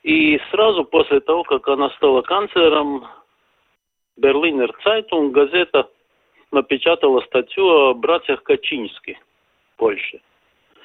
И 0.03 0.39
сразу 0.49 0.83
после 0.83 1.19
того, 1.19 1.43
как 1.43 1.67
она 1.67 1.89
стала 1.91 2.21
канцлером, 2.21 3.05
Берлинер 4.17 4.75
Цайтунг, 4.83 5.33
газета, 5.33 5.89
напечатала 6.51 7.21
статью 7.21 7.67
о 7.67 7.93
братьях 7.93 8.43
Качински 8.43 9.17
в 9.73 9.77
Польше. 9.77 10.21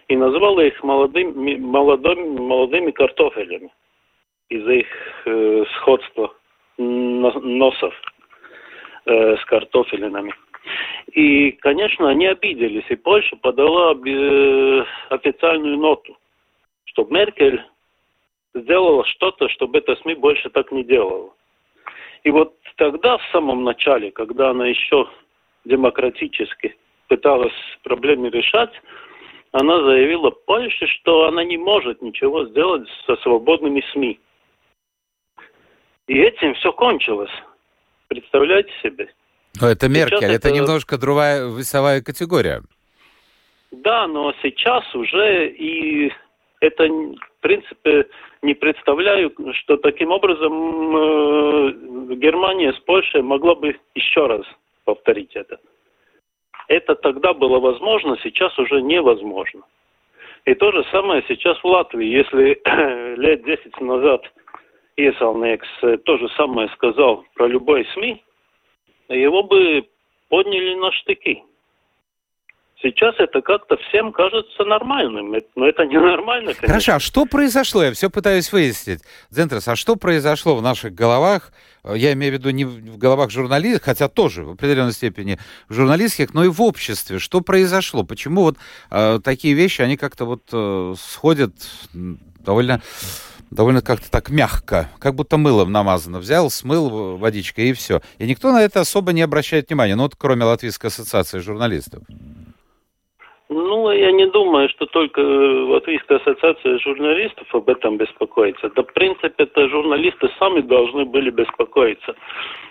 И 0.08 0.16
назвала 0.16 0.64
их 0.64 0.82
молодыми, 0.84 1.56
молодыми, 1.56 2.38
молодыми 2.38 2.90
картофелями 2.92 3.72
из-за 4.48 4.72
их 4.72 4.86
э, 5.24 5.64
сходства 5.76 6.32
носов 6.78 7.94
э, 9.06 9.36
с 9.36 9.44
картофелинами. 9.46 10.32
И, 11.12 11.52
конечно, 11.52 12.08
они 12.08 12.26
обиделись, 12.26 12.84
и 12.88 12.96
Польша 12.96 13.36
подала 13.36 13.94
э, 13.94 14.84
официальную 15.10 15.78
ноту, 15.78 16.16
что 16.84 17.04
Меркель 17.10 17.62
сделала 18.56 19.04
что-то, 19.04 19.48
чтобы 19.48 19.78
эта 19.78 19.96
СМИ 19.96 20.14
больше 20.14 20.50
так 20.50 20.72
не 20.72 20.84
делала. 20.84 21.32
И 22.24 22.30
вот 22.30 22.54
тогда, 22.76 23.18
в 23.18 23.24
самом 23.32 23.64
начале, 23.64 24.10
когда 24.10 24.50
она 24.50 24.66
еще 24.66 25.08
демократически 25.64 26.76
пыталась 27.08 27.54
проблемы 27.82 28.30
решать, 28.30 28.72
она 29.52 29.80
заявила 29.82 30.30
Польше, 30.30 30.86
что 30.86 31.26
она 31.26 31.44
не 31.44 31.56
может 31.56 32.02
ничего 32.02 32.46
сделать 32.46 32.88
со 33.06 33.16
свободными 33.16 33.82
СМИ. 33.92 34.18
И 36.08 36.18
этим 36.18 36.54
все 36.54 36.72
кончилось. 36.72 37.30
Представляете 38.08 38.70
себе? 38.82 39.08
Но 39.60 39.68
это 39.68 39.88
Меркель, 39.88 40.18
это, 40.18 40.48
это 40.48 40.52
немножко 40.52 40.98
другая 40.98 41.46
весовая 41.46 42.02
категория. 42.02 42.62
Да, 43.70 44.06
но 44.06 44.32
сейчас 44.42 44.94
уже 44.94 45.48
и 45.48 46.12
это, 46.60 46.88
принципе, 47.46 48.08
не 48.42 48.54
представляю, 48.54 49.32
что 49.52 49.76
таким 49.76 50.10
образом 50.10 50.52
э, 50.96 51.72
Германия 52.16 52.72
с 52.72 52.78
Польшей 52.80 53.22
могла 53.22 53.54
бы 53.54 53.78
еще 53.94 54.26
раз 54.26 54.44
повторить 54.84 55.36
это. 55.36 55.58
Это 56.66 56.96
тогда 56.96 57.32
было 57.32 57.60
возможно, 57.60 58.18
сейчас 58.24 58.58
уже 58.58 58.82
невозможно. 58.82 59.62
И 60.44 60.54
то 60.54 60.72
же 60.72 60.84
самое 60.90 61.24
сейчас 61.28 61.56
в 61.58 61.64
Латвии. 61.64 62.06
Если 62.06 62.60
лет 63.16 63.44
10 63.44 63.80
назад 63.80 64.22
Iesalnieks 64.98 65.98
то 65.98 66.18
же 66.18 66.28
самое 66.30 66.68
сказал 66.70 67.24
про 67.34 67.46
любой 67.46 67.86
СМИ, 67.94 68.22
его 69.08 69.44
бы 69.44 69.86
подняли 70.28 70.74
на 70.74 70.90
штыки. 70.90 71.44
Сейчас 72.82 73.14
это 73.18 73.40
как-то 73.40 73.78
всем 73.88 74.12
кажется 74.12 74.64
нормальным, 74.64 75.34
но 75.54 75.66
это 75.66 75.86
ненормально, 75.86 76.52
конечно. 76.52 76.68
Хорошо, 76.68 76.92
а 76.92 77.00
что 77.00 77.24
произошло? 77.24 77.82
Я 77.82 77.92
все 77.92 78.10
пытаюсь 78.10 78.52
выяснить. 78.52 79.00
Дзентрес, 79.30 79.66
а 79.66 79.76
что 79.76 79.96
произошло 79.96 80.56
в 80.56 80.62
наших 80.62 80.94
головах? 80.94 81.52
Я 81.84 82.12
имею 82.12 82.32
в 82.32 82.34
виду 82.34 82.50
не 82.50 82.66
в 82.66 82.98
головах 82.98 83.30
журналистов, 83.30 83.84
хотя 83.84 84.08
тоже 84.08 84.44
в 84.44 84.50
определенной 84.50 84.92
степени 84.92 85.38
в 85.68 85.74
журналистских, 85.74 86.34
но 86.34 86.44
и 86.44 86.48
в 86.48 86.60
обществе. 86.60 87.18
Что 87.18 87.40
произошло? 87.40 88.04
Почему 88.04 88.42
вот 88.42 88.58
э, 88.90 89.20
такие 89.24 89.54
вещи, 89.54 89.80
они 89.80 89.96
как-то 89.96 90.26
вот 90.26 90.42
э, 90.52 90.94
сходят 90.98 91.52
довольно 91.94 92.82
довольно 93.50 93.80
как-то 93.80 94.10
так 94.10 94.28
мягко, 94.28 94.90
как 94.98 95.14
будто 95.14 95.36
мылом 95.38 95.72
намазано. 95.72 96.18
Взял, 96.18 96.50
смыл 96.50 97.16
водичкой 97.16 97.70
и 97.70 97.72
все. 97.72 98.02
И 98.18 98.26
никто 98.26 98.52
на 98.52 98.62
это 98.62 98.80
особо 98.80 99.12
не 99.12 99.22
обращает 99.22 99.68
внимания, 99.68 99.94
ну 99.94 100.02
вот 100.02 100.16
кроме 100.16 100.44
Латвийской 100.44 100.88
ассоциации 100.88 101.38
журналистов. 101.38 102.02
Ну, 103.48 103.90
я 103.92 104.10
не 104.10 104.26
думаю, 104.26 104.68
что 104.70 104.86
только 104.86 105.20
Латвийская 105.20 106.18
ассоциация 106.18 106.78
журналистов 106.80 107.46
об 107.54 107.68
этом 107.68 107.96
беспокоится. 107.96 108.70
Да, 108.74 108.82
в 108.82 108.92
принципе, 108.92 109.44
это 109.44 109.68
журналисты 109.68 110.28
сами 110.38 110.60
должны 110.60 111.04
были 111.04 111.30
беспокоиться. 111.30 112.16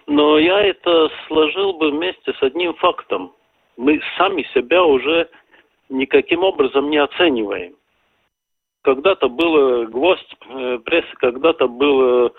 Но 0.08 0.38
я 0.38 0.62
это 0.62 1.10
сложил 1.28 1.74
бы 1.74 1.92
вместе 1.92 2.34
с 2.34 2.44
одним 2.44 2.74
фактом. 2.76 3.32
Мы 3.78 4.02
сами 4.18 4.46
себя 4.54 4.84
уже 4.84 5.30
никаким 5.90 6.44
образом 6.44 6.90
не 6.90 6.98
оцениваем 6.98 7.76
когда-то 8.86 9.28
было 9.28 9.86
гвоздь 9.86 10.36
э, 10.48 10.80
прессы, 10.86 11.12
когда-то 11.18 11.68
было 11.68 12.32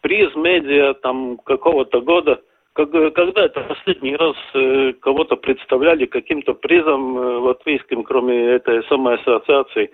приз 0.00 0.34
медиа 0.34 0.94
там 0.94 1.38
какого-то 1.38 2.00
года. 2.00 2.42
Когда 2.74 3.44
это 3.44 3.60
последний 3.60 4.16
раз 4.16 4.36
э, 4.54 4.94
кого-то 4.94 5.36
представляли 5.36 6.06
каким-то 6.06 6.54
призом 6.54 7.18
э, 7.18 7.36
латвийским, 7.38 8.02
кроме 8.02 8.52
этой 8.52 8.82
самой 8.84 9.16
ассоциации, 9.16 9.90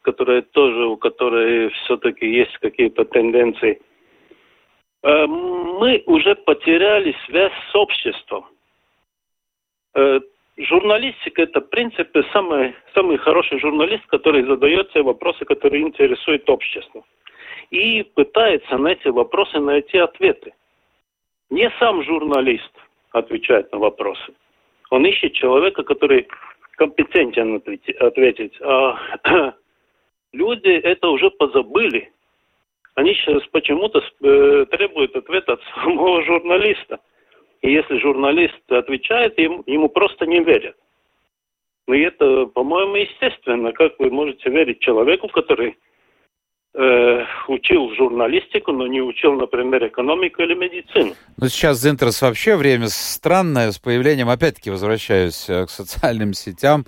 которая 0.00 0.40
тоже, 0.40 0.86
у 0.86 0.96
которой 0.96 1.68
все-таки 1.70 2.26
есть 2.26 2.56
какие-то 2.58 3.04
тенденции. 3.04 3.80
Э, 5.02 5.26
мы 5.26 6.02
уже 6.06 6.34
потеряли 6.34 7.14
связь 7.26 7.52
с 7.70 7.74
обществом. 7.74 8.46
Э, 9.94 10.20
Журналистика– 10.56 11.42
это, 11.44 11.60
в 11.60 11.68
принципе, 11.68 12.22
самый, 12.32 12.76
самый 12.94 13.16
хороший 13.16 13.58
журналист, 13.58 14.06
который 14.06 14.44
задает 14.44 14.92
те 14.92 15.02
вопросы, 15.02 15.44
которые 15.44 15.82
интересуют 15.82 16.48
общество. 16.48 17.02
И 17.70 18.04
пытается 18.14 18.78
на 18.78 18.88
эти 18.88 19.08
вопросы 19.08 19.58
найти 19.58 19.98
ответы. 19.98 20.54
Не 21.50 21.70
сам 21.78 22.02
журналист 22.02 22.72
отвечает 23.12 23.72
на 23.72 23.78
вопросы. 23.78 24.34
Он 24.90 25.04
ищет 25.06 25.34
человека, 25.34 25.82
который 25.82 26.28
компетентен 26.72 27.62
ответить. 28.00 28.60
А 28.60 28.98
люди 30.32 30.68
это 30.68 31.08
уже 31.08 31.30
позабыли. 31.30 32.12
Они 32.94 33.14
сейчас 33.14 33.42
почему-то 33.48 34.00
э, 34.22 34.66
требуют 34.70 35.16
ответа 35.16 35.54
от 35.54 35.62
самого 35.74 36.22
журналиста– 36.22 37.00
и 37.64 37.72
если 37.72 37.96
журналист 37.98 38.60
отвечает, 38.70 39.38
ему, 39.38 39.62
ему 39.64 39.88
просто 39.88 40.26
не 40.26 40.44
верят. 40.44 40.76
Ну 41.86 41.94
и 41.94 42.02
это, 42.02 42.44
по-моему, 42.44 42.96
естественно. 42.96 43.72
Как 43.72 43.98
вы 43.98 44.10
можете 44.10 44.50
верить 44.50 44.80
человеку, 44.80 45.28
который 45.28 45.78
э, 46.74 47.24
учил 47.48 47.94
журналистику, 47.94 48.72
но 48.72 48.86
не 48.86 49.00
учил, 49.00 49.34
например, 49.34 49.86
экономику 49.86 50.42
или 50.42 50.54
медицину. 50.54 51.14
Ну, 51.36 51.48
сейчас 51.48 51.80
Зентерс 51.80 52.20
вообще 52.22 52.56
время 52.56 52.88
странное, 52.88 53.70
с 53.72 53.78
появлением, 53.78 54.28
опять-таки, 54.28 54.70
возвращаюсь 54.70 55.48
э, 55.48 55.66
к 55.66 55.70
социальным 55.70 56.34
сетям. 56.34 56.86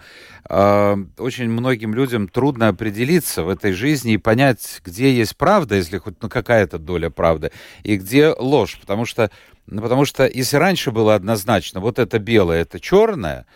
Э, 0.48 0.96
очень 1.18 1.48
многим 1.48 1.94
людям 1.94 2.28
трудно 2.28 2.68
определиться 2.68 3.42
в 3.42 3.48
этой 3.48 3.72
жизни 3.72 4.14
и 4.14 4.18
понять, 4.18 4.80
где 4.84 5.12
есть 5.12 5.36
правда, 5.36 5.76
если 5.76 5.98
хоть 5.98 6.14
ну, 6.20 6.28
какая-то 6.28 6.78
доля 6.78 7.10
правды, 7.10 7.52
и 7.84 7.96
где 7.96 8.28
ложь. 8.28 8.78
Потому 8.80 9.04
что 9.04 9.30
ну, 9.68 9.82
потому 9.82 10.04
что 10.04 10.26
если 10.26 10.58
раньше 10.58 10.92
было 10.92 11.14
однозначно, 11.14 11.80
вот 11.80 11.98
это 11.98 12.18
белое, 12.20 12.62
это 12.62 12.78
черное, 12.78 13.46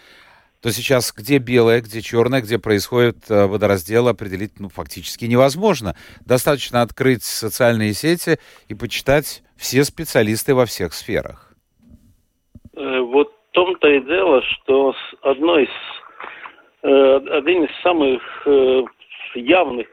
то 0.62 0.70
сейчас 0.70 1.12
где 1.12 1.38
белое, 1.38 1.80
где 1.80 2.02
черное, 2.02 2.42
где 2.42 2.58
происходит 2.58 3.30
э, 3.30 3.46
водораздел, 3.46 4.08
определить 4.08 4.60
ну, 4.60 4.68
фактически 4.68 5.24
невозможно. 5.24 5.94
Достаточно 6.26 6.82
открыть 6.82 7.22
социальные 7.22 7.94
сети 7.94 8.38
и 8.68 8.74
почитать 8.74 9.42
все 9.56 9.84
специалисты 9.84 10.54
во 10.54 10.66
всех 10.66 10.92
сферах. 10.92 11.52
Э, 12.76 13.00
вот 13.00 13.32
в 13.32 13.52
том-то 13.52 13.88
и 13.88 14.00
дело, 14.04 14.42
что 14.42 14.94
одно 15.22 15.58
из, 15.58 15.70
э, 16.82 17.16
один 17.38 17.64
из 17.64 17.82
самых 17.82 18.22
явных 19.34 19.86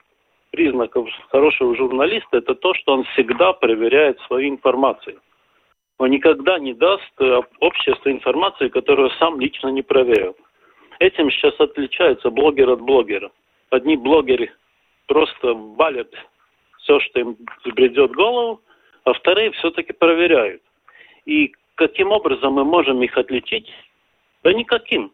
признаков 0.52 1.08
хорошего 1.30 1.76
журналиста 1.76 2.38
это 2.38 2.56
то, 2.56 2.74
что 2.74 2.94
он 2.94 3.04
всегда 3.14 3.54
проверяет 3.54 4.20
свою 4.28 4.50
информацию 4.50 5.20
он 6.00 6.12
никогда 6.12 6.60
не 6.60 6.76
даст 6.76 7.12
обществу 7.60 8.12
информацию, 8.12 8.70
которую 8.70 9.10
сам 9.18 9.40
лично 9.40 9.70
не 9.70 9.82
проверил. 9.82 10.36
Этим 11.00 11.30
сейчас 11.32 11.60
отличается 11.60 12.30
блогер 12.30 12.70
от 12.70 12.82
блогера. 12.82 13.32
Одни 13.70 13.96
блогеры 13.96 14.52
просто 15.08 15.54
валят 15.54 16.14
все, 16.80 17.00
что 17.02 17.20
им 17.20 17.38
бредет 17.66 18.12
голову, 18.14 18.62
а 19.04 19.14
вторые 19.14 19.52
все-таки 19.52 19.94
проверяют. 19.94 20.62
И 21.26 21.54
каким 21.76 22.12
образом 22.12 22.54
мы 22.54 22.64
можем 22.64 23.02
их 23.04 23.18
отличить? 23.18 23.70
Да 24.44 24.54
никаким. 24.54 25.12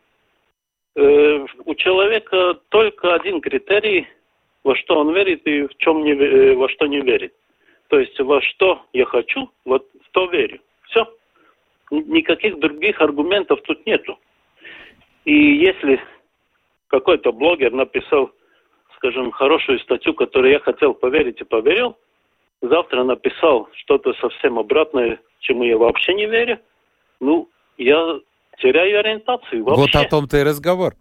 Э, 0.96 1.46
у 1.66 1.76
человека 1.76 2.60
только 2.70 3.16
один 3.16 3.42
критерий, 3.42 4.08
во 4.64 4.76
что 4.76 5.00
он 5.00 5.14
верит 5.14 5.46
и 5.48 5.64
в 5.64 5.76
чем 5.78 6.04
не, 6.04 6.12
э, 6.12 6.54
во 6.56 6.70
что 6.70 6.86
не 6.86 7.02
верит. 7.02 7.34
То 7.90 8.00
есть 8.00 8.20
во 8.20 8.42
что 8.42 8.82
я 8.94 9.06
хочу, 9.06 9.50
вот 9.66 9.88
в 10.06 10.12
то 10.12 10.28
верю. 10.28 10.60
Все. 10.84 11.08
Никаких 11.92 12.60
других 12.60 13.02
аргументов 13.02 13.62
тут 13.64 13.86
нету. 13.86 14.18
И 15.26 15.34
если 15.34 16.02
какой-то 16.88 17.32
блогер 17.32 17.72
написал, 17.72 18.32
скажем, 18.96 19.32
хорошую 19.32 19.80
статью, 19.80 20.14
которую 20.14 20.52
я 20.52 20.60
хотел 20.60 20.94
поверить 20.94 21.42
и 21.42 21.46
поверил, 21.46 21.98
завтра 22.62 23.04
написал 23.04 23.70
что-то 23.74 24.14
совсем 24.14 24.60
обратное, 24.60 25.20
чему 25.40 25.64
я 25.64 25.78
вообще 25.78 26.14
не 26.14 26.26
верю, 26.26 26.60
ну, 27.20 27.50
я 27.78 28.20
теряю 28.62 29.00
ориентацию 29.00 29.64
вообще. 29.64 29.82
Вот 29.82 29.96
о 29.96 30.08
том-то 30.08 30.38
и 30.38 30.44
разговор. 30.44 30.96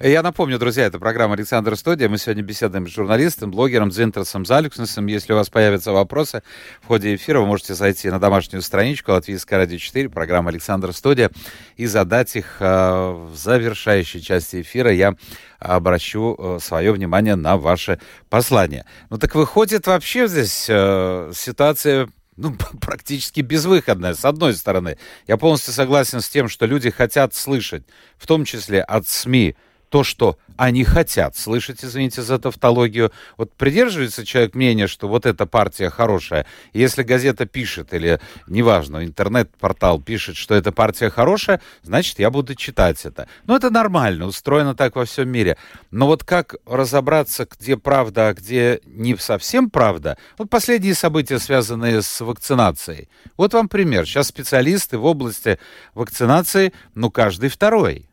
Я 0.00 0.22
напомню, 0.22 0.58
друзья, 0.58 0.84
это 0.84 0.98
программа 0.98 1.34
«Александр 1.34 1.76
Студия». 1.76 2.08
Мы 2.08 2.18
сегодня 2.18 2.42
беседуем 2.42 2.86
с 2.86 2.90
журналистом, 2.90 3.50
блогером 3.50 3.90
Дзинтерсом 3.90 4.44
Залюкснесом. 4.44 5.06
Если 5.06 5.32
у 5.32 5.36
вас 5.36 5.50
появятся 5.50 5.92
вопросы 5.92 6.42
в 6.82 6.86
ходе 6.86 7.14
эфира, 7.14 7.40
вы 7.40 7.46
можете 7.46 7.74
зайти 7.74 8.10
на 8.10 8.18
домашнюю 8.18 8.62
страничку 8.62 9.12
Латвийская 9.12 9.60
радио 9.60 9.78
4, 9.78 10.08
программа 10.08 10.50
«Александр 10.50 10.92
Студия», 10.92 11.30
и 11.76 11.86
задать 11.86 12.34
их 12.36 12.56
э, 12.60 12.64
в 12.64 13.34
завершающей 13.34 14.20
части 14.20 14.62
эфира. 14.62 14.92
Я 14.92 15.14
обращу 15.58 16.36
э, 16.38 16.58
свое 16.60 16.92
внимание 16.92 17.36
на 17.36 17.56
ваше 17.56 18.00
послание. 18.28 18.84
Ну 19.10 19.18
так 19.18 19.34
выходит 19.34 19.86
вообще 19.86 20.26
здесь 20.26 20.66
э, 20.68 21.30
ситуация 21.34 22.08
ну, 22.36 22.56
практически 22.80 23.40
безвыходная, 23.40 24.14
с 24.14 24.24
одной 24.24 24.54
стороны. 24.54 24.98
Я 25.26 25.36
полностью 25.36 25.72
согласен 25.72 26.20
с 26.20 26.28
тем, 26.28 26.48
что 26.48 26.66
люди 26.66 26.90
хотят 26.90 27.34
слышать, 27.34 27.84
в 28.16 28.26
том 28.26 28.44
числе 28.44 28.82
от 28.82 29.06
СМИ, 29.06 29.56
то, 29.94 30.02
что 30.02 30.36
они 30.56 30.82
хотят 30.82 31.36
слышать, 31.36 31.84
извините 31.84 32.20
за 32.20 32.40
тавтологию. 32.40 33.12
Вот 33.36 33.52
придерживается 33.52 34.26
человек 34.26 34.56
мнения, 34.56 34.88
что 34.88 35.06
вот 35.06 35.24
эта 35.24 35.46
партия 35.46 35.88
хорошая. 35.88 36.46
Если 36.72 37.04
газета 37.04 37.46
пишет, 37.46 37.94
или, 37.94 38.18
неважно, 38.48 39.04
интернет-портал 39.04 40.00
пишет, 40.00 40.34
что 40.34 40.56
эта 40.56 40.72
партия 40.72 41.10
хорошая, 41.10 41.60
значит, 41.84 42.18
я 42.18 42.30
буду 42.30 42.56
читать 42.56 43.06
это. 43.06 43.28
Ну, 43.46 43.54
это 43.54 43.70
нормально, 43.70 44.26
устроено 44.26 44.74
так 44.74 44.96
во 44.96 45.04
всем 45.04 45.28
мире. 45.28 45.56
Но 45.92 46.08
вот 46.08 46.24
как 46.24 46.56
разобраться, 46.66 47.46
где 47.46 47.76
правда, 47.76 48.30
а 48.30 48.34
где 48.34 48.80
не 48.84 49.16
совсем 49.16 49.70
правда? 49.70 50.18
Вот 50.38 50.50
последние 50.50 50.94
события, 50.96 51.38
связанные 51.38 52.02
с 52.02 52.20
вакцинацией. 52.20 53.08
Вот 53.36 53.54
вам 53.54 53.68
пример. 53.68 54.06
Сейчас 54.06 54.26
специалисты 54.26 54.98
в 54.98 55.04
области 55.04 55.60
вакцинации, 55.94 56.72
ну, 56.96 57.12
каждый 57.12 57.48
второй. 57.48 58.08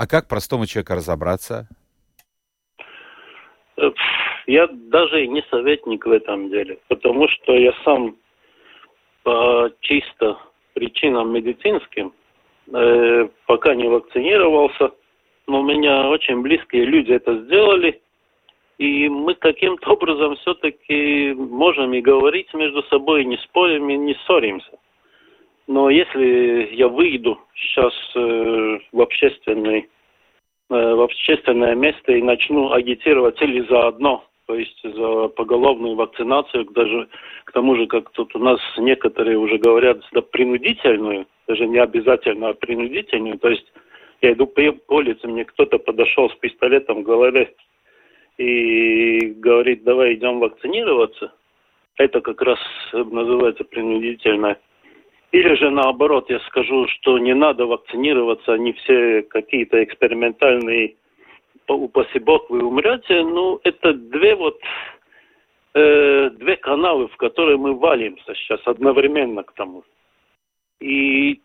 А 0.00 0.06
как 0.06 0.28
простому 0.28 0.64
человеку 0.64 0.94
разобраться? 0.94 1.68
Э, 3.76 3.90
я 4.46 4.66
даже 4.66 5.26
не 5.26 5.42
советник 5.50 6.06
в 6.06 6.10
этом 6.10 6.48
деле, 6.48 6.78
потому 6.88 7.28
что 7.28 7.54
я 7.54 7.74
сам 7.84 8.16
по 9.24 9.70
чисто 9.80 10.38
причинам 10.72 11.34
медицинским 11.34 12.14
э, 12.72 13.28
пока 13.46 13.74
не 13.74 13.88
вакцинировался, 13.88 14.92
но 15.46 15.60
у 15.60 15.64
меня 15.64 16.08
очень 16.08 16.40
близкие 16.40 16.86
люди 16.86 17.12
это 17.12 17.36
сделали, 17.44 18.00
и 18.78 19.06
мы 19.10 19.34
каким-то 19.34 19.90
образом 19.90 20.36
все-таки 20.36 21.34
можем 21.34 21.92
и 21.92 22.00
говорить 22.00 22.54
между 22.54 22.82
собой, 22.84 23.24
и 23.24 23.26
не 23.26 23.36
спорим, 23.36 23.90
и 23.90 23.98
не 23.98 24.16
ссоримся. 24.24 24.78
Но 25.70 25.88
если 25.88 26.74
я 26.74 26.88
выйду 26.88 27.38
сейчас 27.54 27.94
э, 28.16 28.78
в 28.90 29.00
общественный 29.00 29.88
э, 30.68 30.94
в 30.94 31.00
общественное 31.00 31.76
место 31.76 32.10
и 32.10 32.20
начну 32.20 32.72
агитировать 32.72 33.40
или 33.40 33.60
заодно, 33.68 34.24
то 34.46 34.56
есть 34.56 34.80
за 34.82 35.28
поголовную 35.28 35.94
вакцинацию, 35.94 36.64
даже 36.72 37.08
к 37.44 37.52
тому 37.52 37.76
же, 37.76 37.86
как 37.86 38.10
тут 38.10 38.34
у 38.34 38.40
нас 38.40 38.58
некоторые 38.78 39.38
уже 39.38 39.58
говорят, 39.58 40.00
да 40.10 40.22
принудительную, 40.22 41.28
даже 41.46 41.68
не 41.68 41.78
обязательно, 41.78 42.48
а 42.48 42.54
принудительную, 42.54 43.38
то 43.38 43.50
есть 43.50 43.72
я 44.22 44.32
иду 44.32 44.48
по 44.48 44.74
улице, 44.88 45.28
мне 45.28 45.44
кто-то 45.44 45.78
подошел 45.78 46.28
с 46.30 46.34
пистолетом 46.34 47.02
в 47.02 47.04
голове 47.04 47.54
и 48.38 49.34
говорит, 49.36 49.84
давай 49.84 50.14
идем 50.14 50.40
вакцинироваться, 50.40 51.32
это 51.96 52.20
как 52.20 52.42
раз 52.42 52.58
называется 52.92 53.62
принудительное 53.62 54.58
или 55.32 55.54
же 55.54 55.70
наоборот, 55.70 56.28
я 56.28 56.40
скажу, 56.40 56.86
что 56.88 57.18
не 57.18 57.34
надо 57.34 57.64
вакцинироваться, 57.66 58.54
они 58.54 58.72
все 58.72 59.22
какие-то 59.22 59.84
экспериментальные, 59.84 60.96
упаси 61.68 62.18
бог, 62.18 62.50
вы 62.50 62.64
умрете. 62.64 63.22
Ну, 63.22 63.60
это 63.62 63.92
две 63.92 64.34
вот, 64.34 64.60
э, 65.74 66.30
две 66.30 66.56
каналы, 66.56 67.06
в 67.06 67.16
которые 67.16 67.58
мы 67.58 67.78
валимся 67.78 68.34
сейчас 68.34 68.60
одновременно 68.64 69.44
к 69.44 69.52
тому. 69.52 69.84
И 70.80 71.40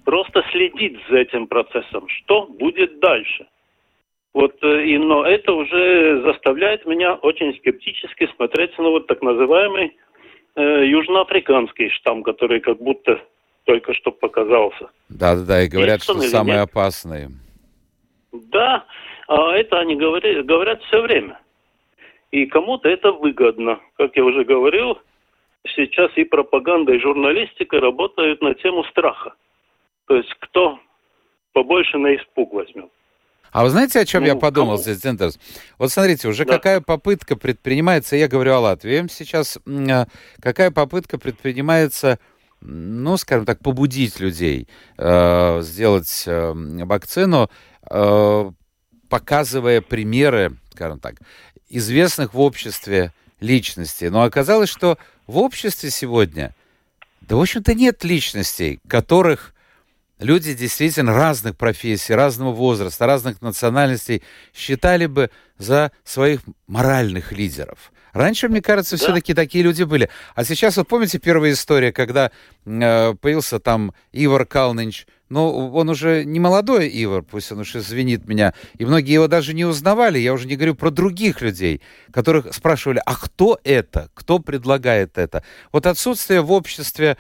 просто 0.05 0.43
следить 0.51 0.99
за 1.09 1.19
этим 1.19 1.47
процессом. 1.47 2.09
Что 2.09 2.47
будет 2.47 3.01
дальше? 3.01 3.47
Вот, 4.33 4.55
э, 4.63 4.85
и, 4.85 4.99
но 4.99 5.25
это 5.25 5.53
уже 5.53 6.23
заставляет 6.23 6.87
меня 6.87 7.15
очень 7.15 7.55
скептически 7.59 8.29
смотреть 8.37 8.79
на 8.79 8.91
вот 8.91 9.07
так 9.07 9.23
называемый 9.23 9.97
э, 10.55 10.87
южноафриканский 10.87 11.91
штамм, 11.91 12.23
который 12.23 12.61
как 12.61 12.79
будто 12.79 13.21
только 13.65 13.93
что 13.95 14.13
показался. 14.13 14.91
Да-да-да, 15.09 15.63
и 15.63 15.69
говорят, 15.69 15.99
Есть 15.99 16.05
что 16.05 16.15
самый 16.21 16.53
нет? 16.53 16.71
опасный. 16.71 17.29
Да, 18.33 18.85
а 19.27 19.53
это 19.53 19.81
они 19.81 19.97
говорят, 19.97 20.47
говорят 20.47 20.83
все 20.85 21.03
время. 21.03 21.41
И 22.31 22.47
кому-то 22.47 22.89
это 22.89 23.11
выгодно. 23.11 23.81
Как 23.97 24.17
я 24.17 24.25
уже 24.25 24.45
говорил, 24.45 24.99
сейчас 25.75 26.13
и 26.17 26.25
пропаганда, 26.25 26.93
и 26.93 27.01
журналистика 27.01 27.81
работают 27.81 28.41
на 28.41 28.55
тему 28.55 28.85
страха. 28.85 29.35
То 30.07 30.17
есть 30.17 30.33
кто 30.39 30.79
побольше 31.53 31.99
на 31.99 32.15
испуг 32.15 32.53
возьмет. 32.53 32.91
А 33.53 33.65
вы 33.65 33.71
знаете, 33.71 34.01
о 34.01 34.05
чем 34.05 34.23
ну, 34.23 34.29
я 34.29 34.37
подумал 34.37 34.75
кому? 34.75 34.83
здесь, 34.83 34.99
Центрс? 34.99 35.39
Вот 35.79 35.91
смотрите, 35.91 36.29
уже 36.29 36.45
да. 36.45 36.55
какая 36.55 36.81
попытка 36.81 37.37
предпринимается, 37.37 38.17
я 38.17 38.29
говорю 38.29 38.55
о 38.55 38.61
Латвии 38.61 39.07
сейчас, 39.11 39.59
а, 39.67 40.07
какая 40.41 40.71
попытка 40.71 41.19
предпринимается, 41.19 42.19
ну, 42.61 43.17
скажем 43.17 43.47
так, 43.47 43.61
побудить 43.61 44.21
людей 44.21 44.69
э, 44.99 45.63
сделать 45.63 46.25
э, 46.27 46.53
вакцину, 46.55 47.51
э, 47.91 48.51
показывая 49.09 49.81
примеры, 49.81 50.57
скажем 50.73 51.01
так, 51.01 51.17
известных 51.69 52.35
в 52.35 52.41
обществе 52.41 53.13
личностей. 53.41 54.11
Но 54.11 54.23
оказалось, 54.23 54.69
что 54.69 54.99
в 55.27 55.39
обществе 55.39 55.91
сегодня, 55.91 56.55
да, 57.23 57.37
в 57.37 57.41
общем-то, 57.41 57.75
нет 57.75 58.05
личностей, 58.05 58.81
которых 58.87 59.55
люди 60.21 60.55
действительно 60.55 61.15
разных 61.15 61.57
профессий, 61.57 62.15
разного 62.15 62.53
возраста, 62.53 63.07
разных 63.07 63.43
национальностей 63.43 64.23
считали 64.55 65.07
бы 65.07 65.31
за 65.59 65.93
своих 66.05 66.41
моральных 66.67 67.33
лидеров. 67.33 67.93
Раньше, 68.13 68.49
мне 68.49 68.61
кажется, 68.61 68.97
да. 68.97 69.05
все-таки 69.05 69.35
такие 69.35 69.65
люди 69.65 69.83
были. 69.85 70.09
А 70.35 70.45
сейчас, 70.45 70.77
вот 70.77 70.89
помните 70.89 71.19
первая 71.19 71.53
история, 71.53 71.93
когда 71.93 72.31
э, 72.65 73.15
появился 73.15 73.61
там 73.61 73.93
Ивар 74.13 74.47
Калнинч 74.47 75.07
но 75.31 75.71
он 75.71 75.89
уже 75.89 76.25
не 76.25 76.41
молодой 76.41 76.91
Ивар, 76.93 77.23
пусть 77.23 77.51
он 77.53 77.61
уж 77.61 77.77
извинит 77.77 78.29
меня, 78.29 78.53
и 78.77 78.85
многие 78.85 79.15
его 79.15 79.29
даже 79.29 79.55
не 79.55 79.65
узнавали, 79.65 80.19
я 80.19 80.35
уже 80.35 80.47
не 80.47 80.57
говорю 80.57 80.75
про 80.75 80.91
других 80.91 81.41
людей, 81.41 81.81
которых 82.13 82.53
спрашивали, 82.53 83.01
а 83.07 83.15
кто 83.15 83.59
это, 83.63 84.11
кто 84.15 84.41
предлагает 84.41 85.17
это? 85.17 85.45
Вот 85.73 85.87
отсутствие 85.87 86.43
в 86.43 86.51
обществе 86.53 87.17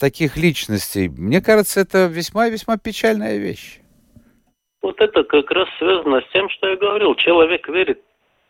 таких 0.00 0.36
личностей, 0.36 1.08
мне 1.08 1.40
кажется, 1.40 1.80
это 1.80 2.06
весьма-весьма 2.06 2.78
печальная 2.78 3.38
вещь. 3.38 3.80
Вот 4.82 5.00
это 5.00 5.24
как 5.24 5.50
раз 5.50 5.68
связано 5.78 6.20
с 6.20 6.32
тем, 6.32 6.48
что 6.50 6.68
я 6.68 6.76
говорил. 6.76 7.14
Человек 7.14 7.68
верит 7.68 8.02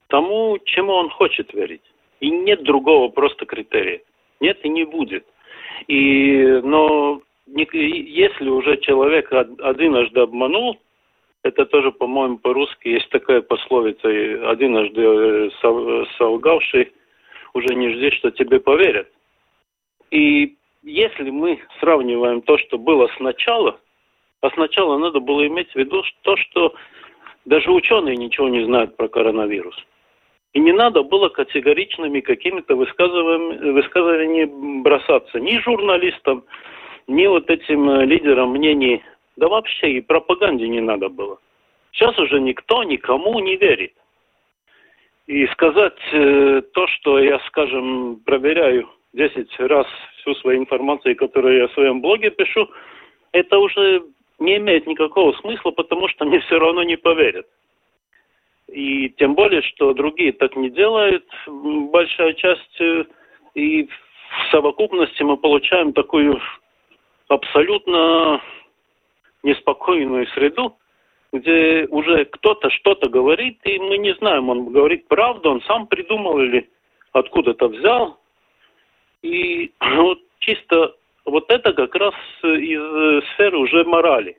тому, 0.08 0.58
чему 0.64 0.92
он 0.92 1.10
хочет 1.10 1.52
верить. 1.54 1.82
И 2.20 2.30
нет 2.30 2.62
другого 2.64 3.08
просто 3.08 3.46
критерия. 3.46 4.00
Нет 4.40 4.58
и 4.64 4.68
не 4.68 4.84
будет. 4.84 5.24
И, 5.88 6.60
но 6.62 7.22
если 7.46 8.48
уже 8.48 8.76
человек 8.78 9.32
одинажды 9.32 10.20
обманул, 10.20 10.78
это 11.42 11.66
тоже, 11.66 11.92
по-моему, 11.92 12.38
по-русски 12.38 12.88
есть 12.88 13.10
такая 13.10 13.42
пословица, 13.42 14.08
одинажды 14.50 15.02
э, 15.02 15.50
солгавший 16.16 16.92
уже 17.52 17.74
не 17.74 17.92
жди, 17.92 18.10
что 18.12 18.30
тебе 18.30 18.60
поверят. 18.60 19.08
И 20.10 20.56
если 20.84 21.30
мы 21.30 21.60
сравниваем 21.80 22.42
то, 22.42 22.58
что 22.58 22.78
было 22.78 23.08
сначала, 23.16 23.80
а 24.40 24.50
сначала 24.50 24.98
надо 24.98 25.18
было 25.20 25.46
иметь 25.46 25.72
в 25.72 25.76
виду 25.76 26.02
то, 26.22 26.36
что 26.36 26.74
даже 27.44 27.72
ученые 27.72 28.16
ничего 28.16 28.48
не 28.48 28.64
знают 28.64 28.96
про 28.96 29.08
коронавирус. 29.08 29.76
И 30.52 30.60
не 30.60 30.72
надо 30.72 31.02
было 31.02 31.30
категоричными 31.30 32.20
какими-то 32.20 32.76
высказываниями, 32.76 34.82
бросаться 34.82 35.40
ни 35.40 35.58
журналистам, 35.58 36.44
ни 37.06 37.26
вот 37.26 37.50
этим 37.50 37.90
э, 37.90 38.06
лидерам 38.06 38.50
мнений, 38.50 39.02
да 39.36 39.48
вообще 39.48 39.94
и 39.94 40.00
пропаганде 40.00 40.68
не 40.68 40.80
надо 40.80 41.08
было. 41.08 41.38
Сейчас 41.92 42.16
уже 42.18 42.40
никто 42.40 42.84
никому 42.84 43.40
не 43.40 43.56
верит. 43.56 43.94
И 45.26 45.46
сказать 45.48 45.98
э, 46.12 46.62
то, 46.72 46.86
что 46.86 47.18
я, 47.18 47.40
скажем, 47.48 48.20
проверяю 48.24 48.88
10 49.14 49.60
раз 49.60 49.86
всю 50.18 50.34
свою 50.36 50.58
информацию, 50.58 51.16
которую 51.16 51.58
я 51.58 51.68
в 51.68 51.72
своем 51.72 52.00
блоге 52.00 52.30
пишу, 52.30 52.68
это 53.32 53.58
уже 53.58 54.02
не 54.38 54.56
имеет 54.56 54.86
никакого 54.86 55.32
смысла, 55.34 55.70
потому 55.70 56.08
что 56.08 56.24
мне 56.24 56.40
все 56.46 56.58
равно 56.58 56.82
не 56.82 56.96
поверят. 56.96 57.46
И 58.68 59.10
тем 59.10 59.34
более, 59.34 59.62
что 59.62 59.94
другие 59.94 60.32
так 60.32 60.56
не 60.56 60.70
делают, 60.70 61.24
большая 61.46 62.32
часть, 62.34 62.80
э, 62.80 63.04
и 63.54 63.84
в 63.84 64.50
совокупности 64.50 65.22
мы 65.22 65.36
получаем 65.36 65.92
такую 65.92 66.40
абсолютно 67.28 68.40
неспокойную 69.42 70.26
среду, 70.28 70.76
где 71.32 71.86
уже 71.90 72.24
кто-то 72.24 72.70
что-то 72.70 73.08
говорит, 73.08 73.58
и 73.64 73.78
мы 73.78 73.98
не 73.98 74.14
знаем, 74.14 74.48
он 74.48 74.72
говорит 74.72 75.06
правду, 75.08 75.50
он 75.50 75.60
сам 75.62 75.86
придумал 75.86 76.40
или 76.40 76.68
откуда-то 77.12 77.68
взял. 77.68 78.18
И 79.24 79.72
вот 79.80 80.18
чисто 80.38 80.94
вот 81.24 81.50
это 81.50 81.72
как 81.72 81.94
раз 81.94 82.14
из 82.42 83.24
сферы 83.34 83.58
уже 83.58 83.84
морали. 83.84 84.38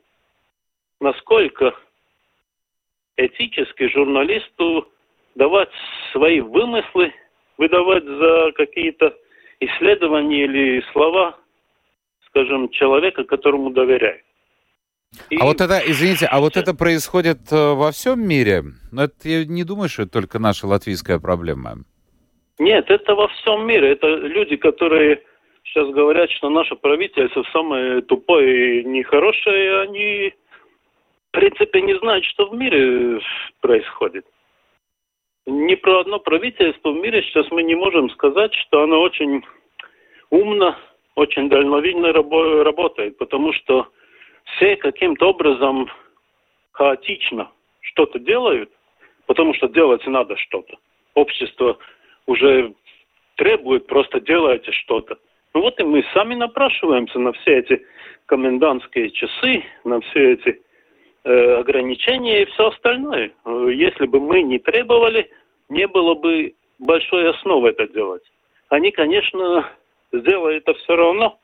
Насколько 1.00 1.74
этически 3.16 3.88
журналисту 3.92 4.88
давать 5.34 5.70
свои 6.12 6.40
вымыслы, 6.40 7.12
выдавать 7.58 8.04
за 8.04 8.52
какие-то 8.52 9.14
исследования 9.60 10.44
или 10.44 10.84
слова 10.92 11.36
скажем, 12.36 12.68
человека, 12.68 13.24
которому 13.24 13.70
доверяют. 13.70 14.22
И... 15.30 15.38
А 15.40 15.44
вот 15.44 15.60
это, 15.60 15.80
извините, 15.86 16.26
а 16.26 16.40
вот 16.40 16.56
это 16.56 16.74
происходит 16.74 17.50
э, 17.50 17.72
во 17.72 17.92
всем 17.92 18.26
мире? 18.26 18.64
Но 18.92 19.04
это 19.04 19.28
я 19.28 19.44
не 19.46 19.64
думаю, 19.64 19.88
что 19.88 20.02
это 20.02 20.12
только 20.12 20.38
наша 20.38 20.66
латвийская 20.66 21.18
проблема. 21.18 21.84
Нет, 22.58 22.90
это 22.90 23.14
во 23.14 23.28
всем 23.28 23.66
мире. 23.66 23.92
Это 23.92 24.06
люди, 24.06 24.56
которые 24.56 25.22
сейчас 25.64 25.88
говорят, 25.90 26.30
что 26.30 26.48
наше 26.48 26.74
правительство 26.76 27.44
самое 27.52 28.00
тупое 28.02 28.80
и 28.80 28.84
нехорошее, 28.84 29.80
они, 29.80 30.32
в 31.28 31.30
принципе, 31.32 31.82
не 31.82 31.98
знают, 31.98 32.24
что 32.24 32.46
в 32.46 32.54
мире 32.54 33.20
происходит. 33.60 34.24
Ни 35.46 35.74
про 35.74 36.00
одно 36.00 36.18
правительство 36.18 36.90
в 36.90 36.96
мире 36.96 37.22
сейчас 37.22 37.50
мы 37.50 37.62
не 37.62 37.74
можем 37.74 38.10
сказать, 38.10 38.54
что 38.54 38.82
оно 38.82 39.00
очень 39.00 39.44
умно, 40.30 40.76
очень 41.14 41.48
дальновидно 41.48 42.06
рабо- 42.08 42.62
работает, 42.62 43.18
потому 43.18 43.52
что 43.52 43.88
все 44.44 44.76
каким-то 44.76 45.30
образом 45.30 45.90
хаотично 46.72 47.50
что-то 47.80 48.18
делают, 48.18 48.70
потому 49.26 49.54
что 49.54 49.68
делать 49.68 50.04
надо 50.06 50.36
что-то. 50.36 50.76
Общество 51.14 51.78
уже 52.26 52.74
требует, 53.36 53.86
просто 53.86 54.20
делайте 54.20 54.72
что-то. 54.72 55.18
Ну 55.54 55.62
вот 55.62 55.80
и 55.80 55.84
мы 55.84 56.04
сами 56.12 56.34
напрашиваемся 56.34 57.18
на 57.18 57.32
все 57.32 57.58
эти 57.58 57.86
комендантские 58.26 59.10
часы, 59.10 59.64
на 59.84 60.00
все 60.00 60.32
эти 60.32 60.60
э, 61.24 61.54
ограничения 61.58 62.42
и 62.42 62.46
все 62.46 62.68
остальное. 62.68 63.32
Если 63.46 64.06
бы 64.06 64.20
мы 64.20 64.42
не 64.42 64.58
требовали, 64.58 65.30
не 65.68 65.86
было 65.86 66.14
бы 66.14 66.54
большой 66.78 67.30
основы 67.30 67.70
это 67.70 67.88
делать. 67.88 68.22
Они, 68.68 68.90
конечно, 68.90 69.70
сделали 70.12 70.58
это 70.58 70.74
все 70.74 70.96
равно, 70.96 71.38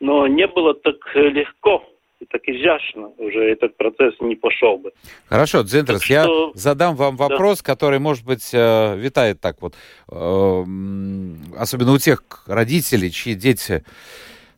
но 0.00 0.26
не 0.26 0.46
было 0.46 0.74
так 0.74 0.96
легко 1.14 1.84
и 1.84 1.93
так 2.30 2.42
изящно 2.46 3.08
уже 3.18 3.50
этот 3.50 3.76
процесс 3.76 4.14
не 4.20 4.36
пошел 4.36 4.78
бы. 4.78 4.92
Хорошо, 5.28 5.62
Дзентрес, 5.62 6.00
так 6.00 6.10
я 6.10 6.24
что... 6.24 6.52
задам 6.54 6.96
вам 6.96 7.16
вопрос, 7.16 7.58
да. 7.58 7.72
который, 7.72 7.98
может 7.98 8.24
быть, 8.24 8.50
э, 8.52 8.96
витает 8.96 9.40
так 9.40 9.60
вот, 9.60 9.74
э, 10.08 10.64
особенно 11.56 11.92
у 11.92 11.98
тех 11.98 12.22
родителей, 12.46 13.10
чьи 13.10 13.34
дети 13.34 13.84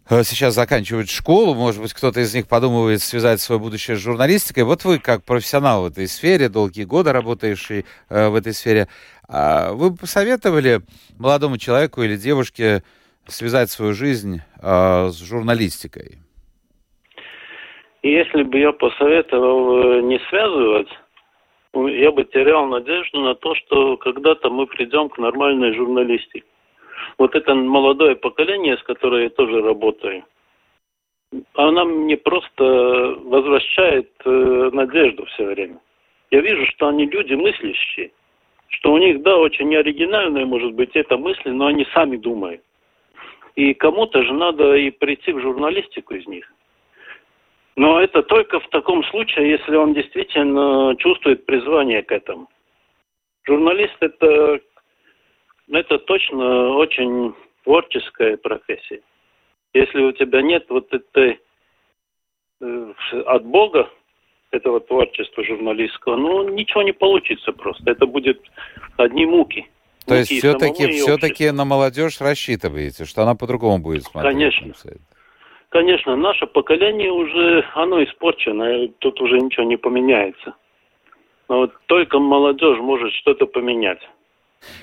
э, 0.09 0.23
сейчас 0.25 0.55
заканчивают 0.55 1.09
школу, 1.09 1.55
может 1.55 1.81
быть, 1.83 1.93
кто-то 1.93 2.21
из 2.21 2.35
них 2.35 2.47
подумывает 2.47 3.03
связать 3.03 3.41
свое 3.41 3.61
будущее 3.61 3.97
с 3.97 4.01
журналистикой. 4.01 4.65
Вот 4.65 4.85
вы, 4.85 4.99
как 4.99 5.25
профессионал 5.25 5.83
в 5.83 5.87
этой 5.87 6.09
сфере, 6.09 6.49
долгие 6.49 6.85
годы 6.85 7.13
работающий 7.13 7.85
в 8.09 8.35
этой 8.35 8.55
сфере, 8.55 8.89
э, 9.29 9.73
вы 9.73 9.91
бы 9.91 9.97
посоветовали 9.97 10.83
молодому 11.19 11.59
человеку 11.59 12.03
или 12.03 12.17
девушке 12.17 12.83
связать 13.29 13.71
свою 13.71 13.93
жизнь 13.93 14.41
с 14.63 15.17
журналистикой? 15.19 16.19
Если 18.07 18.45
бы 18.45 18.59
я 18.61 18.71
посоветовал 18.71 19.83
э, 19.83 20.01
не 20.03 20.21
связывать, 20.29 20.89
я 21.75 22.13
бы 22.13 22.23
терял 22.23 22.65
надежду 22.67 23.21
на 23.21 23.35
то, 23.35 23.57
что 23.57 23.97
когда-то 23.97 24.49
мы 24.49 24.69
придем 24.69 25.09
к 25.09 25.19
нормальной 25.19 25.75
журналистике. 25.75 26.47
Вот 27.19 27.35
это 27.35 27.55
молодое 27.57 28.15
поколение, 28.15 28.77
с 28.77 28.83
которым 28.85 29.23
я 29.23 29.31
тоже 29.31 29.61
работаю, 29.61 30.23
она 31.55 31.85
мне 31.85 32.17
просто 32.17 33.17
возвращает 33.25 34.13
э, 34.25 34.71
надежду 34.73 35.27
все 35.27 35.45
время. 35.45 35.81
Я 36.31 36.43
вижу, 36.43 36.65
что 36.67 36.87
они 36.87 37.07
люди 37.07 37.35
мыслящие, 37.35 38.13
что 38.69 38.93
у 38.93 38.99
них, 38.99 39.21
да, 39.23 39.37
очень 39.37 39.75
оригинальная 39.75 40.47
может 40.47 40.75
быть 40.75 40.95
эта 40.95 41.17
мысль, 41.17 41.51
но 41.51 41.67
они 41.67 41.85
сами 41.93 42.17
думают. 42.17 42.63
И 43.57 43.75
кому-то 43.75 44.23
же 44.23 44.33
надо 44.33 44.77
и 44.77 44.91
прийти 44.91 45.33
в 45.33 45.41
журналистику 45.41 46.15
из 46.15 46.27
них. 46.29 46.49
Но 47.77 48.01
это 48.01 48.23
только 48.23 48.59
в 48.59 48.69
таком 48.71 49.05
случае, 49.05 49.51
если 49.51 49.77
он 49.77 49.93
действительно 49.93 50.97
чувствует 50.97 51.45
призвание 51.45 52.03
к 52.03 52.11
этому. 52.11 52.49
Журналист 53.47 53.97
это, 54.01 54.61
это 55.71 55.99
точно 55.99 56.71
очень 56.77 57.35
творческая 57.65 58.39
профессия. 58.39 59.03
Если 59.75 60.01
у 60.01 60.13
тебя 60.13 60.41
нет 60.41 60.65
вот 60.71 60.91
этой 60.91 61.39
э, 62.63 62.93
от 63.27 63.45
Бога 63.45 63.91
этого 64.53 64.81
творчества 64.81 65.45
журналистского, 65.45 66.17
ну 66.17 66.49
ничего 66.49 66.83
не 66.83 66.93
получится 66.93 67.53
просто. 67.53 67.91
Это 67.91 68.07
будет 68.07 68.41
одни 68.97 69.27
муки. 69.27 69.67
То 70.07 70.15
есть 70.15 70.33
все-таки 70.33 70.93
все-таки 70.93 71.51
на 71.51 71.67
молодежь 71.67 72.21
рассчитываете, 72.21 73.05
что 73.05 73.23
она 73.23 73.35
по-другому 73.35 73.81
будет 73.81 74.05
смотреть? 74.05 74.33
Конечно. 74.33 74.73
Конечно, 75.77 76.17
наше 76.17 76.47
поколение 76.47 77.13
уже, 77.13 77.63
оно 77.75 78.03
испорчено, 78.03 78.89
тут 78.99 79.21
уже 79.21 79.39
ничего 79.39 79.65
не 79.65 79.77
поменяется. 79.77 80.55
Но 81.51 81.59
вот 81.59 81.75
только 81.85 82.19
молодежь 82.19 82.79
может 82.79 83.13
что-то 83.13 83.45
поменять. 83.45 84.01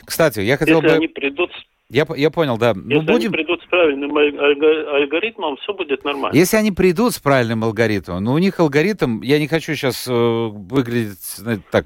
Кстати, 0.06 0.42
я 0.42 0.56
хотел 0.56 0.82
Если 0.82 0.90
бы... 0.90 0.94
они 0.94 1.08
придут 1.08 1.50
я, 1.90 2.06
я 2.16 2.30
понял, 2.30 2.58
да. 2.58 2.70
Если 2.70 2.82
ну, 2.82 3.02
будем... 3.02 3.16
они 3.16 3.30
придут 3.30 3.62
с 3.64 3.66
правильным 3.66 4.16
алгоритмом, 4.16 5.58
все 5.58 5.74
будет 5.74 6.04
нормально. 6.04 6.36
Если 6.36 6.58
они 6.58 6.72
придут 6.72 7.14
с 7.14 7.20
правильным 7.20 7.64
алгоритмом, 7.64 8.24
но 8.24 8.34
у 8.34 8.38
них 8.38 8.60
алгоритм, 8.60 9.22
я 9.22 9.40
не 9.40 9.48
хочу 9.48 9.74
сейчас 9.74 10.08
э, 10.08 10.12
выглядеть 10.14 11.22
знаете, 11.38 11.64
так 11.72 11.86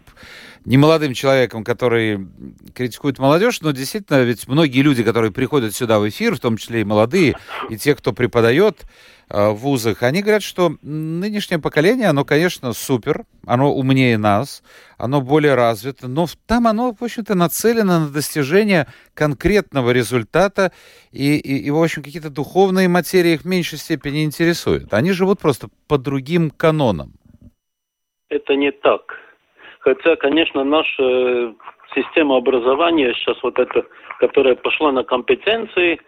немолодым 0.67 1.13
человеком, 1.13 1.63
который 1.63 2.27
критикует 2.75 3.19
молодежь, 3.19 3.61
но 3.61 3.71
действительно, 3.71 4.21
ведь 4.23 4.47
многие 4.49 4.81
люди, 4.81 5.01
которые 5.01 5.31
приходят 5.31 5.73
сюда 5.73 5.97
в 5.97 6.07
эфир, 6.07 6.35
в 6.35 6.41
том 6.41 6.57
числе 6.57 6.81
и 6.81 6.83
молодые, 6.83 7.35
и 7.69 7.77
те, 7.77 7.95
кто 7.95 8.11
преподает 8.11 8.85
э, 9.29 9.49
в 9.49 9.55
вузах, 9.55 10.03
они 10.03 10.21
говорят, 10.21 10.43
что 10.43 10.75
нынешнее 10.81 11.59
поколение, 11.59 12.07
оно, 12.07 12.25
конечно, 12.25 12.73
супер, 12.73 13.23
оно 13.45 13.73
умнее 13.73 14.17
нас, 14.17 14.61
оно 14.97 15.21
более 15.21 15.55
развито, 15.55 16.09
но 16.09 16.27
там 16.45 16.67
оно, 16.67 16.93
в 16.93 17.01
общем-то, 17.01 17.33
нацелено 17.33 18.01
на 18.01 18.09
достижение 18.09 18.87
конкретного 19.13 19.91
результата, 19.91 20.73
и, 21.13 21.37
и, 21.37 21.59
и 21.59 21.71
в 21.71 21.81
общем, 21.81 22.03
какие-то 22.03 22.29
духовные 22.29 22.89
материи 22.89 23.35
их 23.35 23.43
в 23.43 23.45
меньшей 23.45 23.77
степени 23.77 24.25
интересуют. 24.25 24.93
Они 24.93 25.13
живут 25.13 25.39
просто 25.39 25.69
по 25.87 25.97
другим 25.97 26.51
канонам. 26.51 27.13
Это 28.29 28.57
не 28.57 28.73
так 28.73 29.26
Хотя, 29.87 30.17
конечно, 30.17 30.65
наша 30.65 31.01
э, 31.01 31.53
система 31.95 32.35
образования 32.35 33.13
сейчас 33.13 33.41
вот 33.41 33.57
эта, 33.57 33.85
которая 34.19 34.55
пошла 34.55 34.91
на 34.91 35.05
компетенции, 35.05 36.01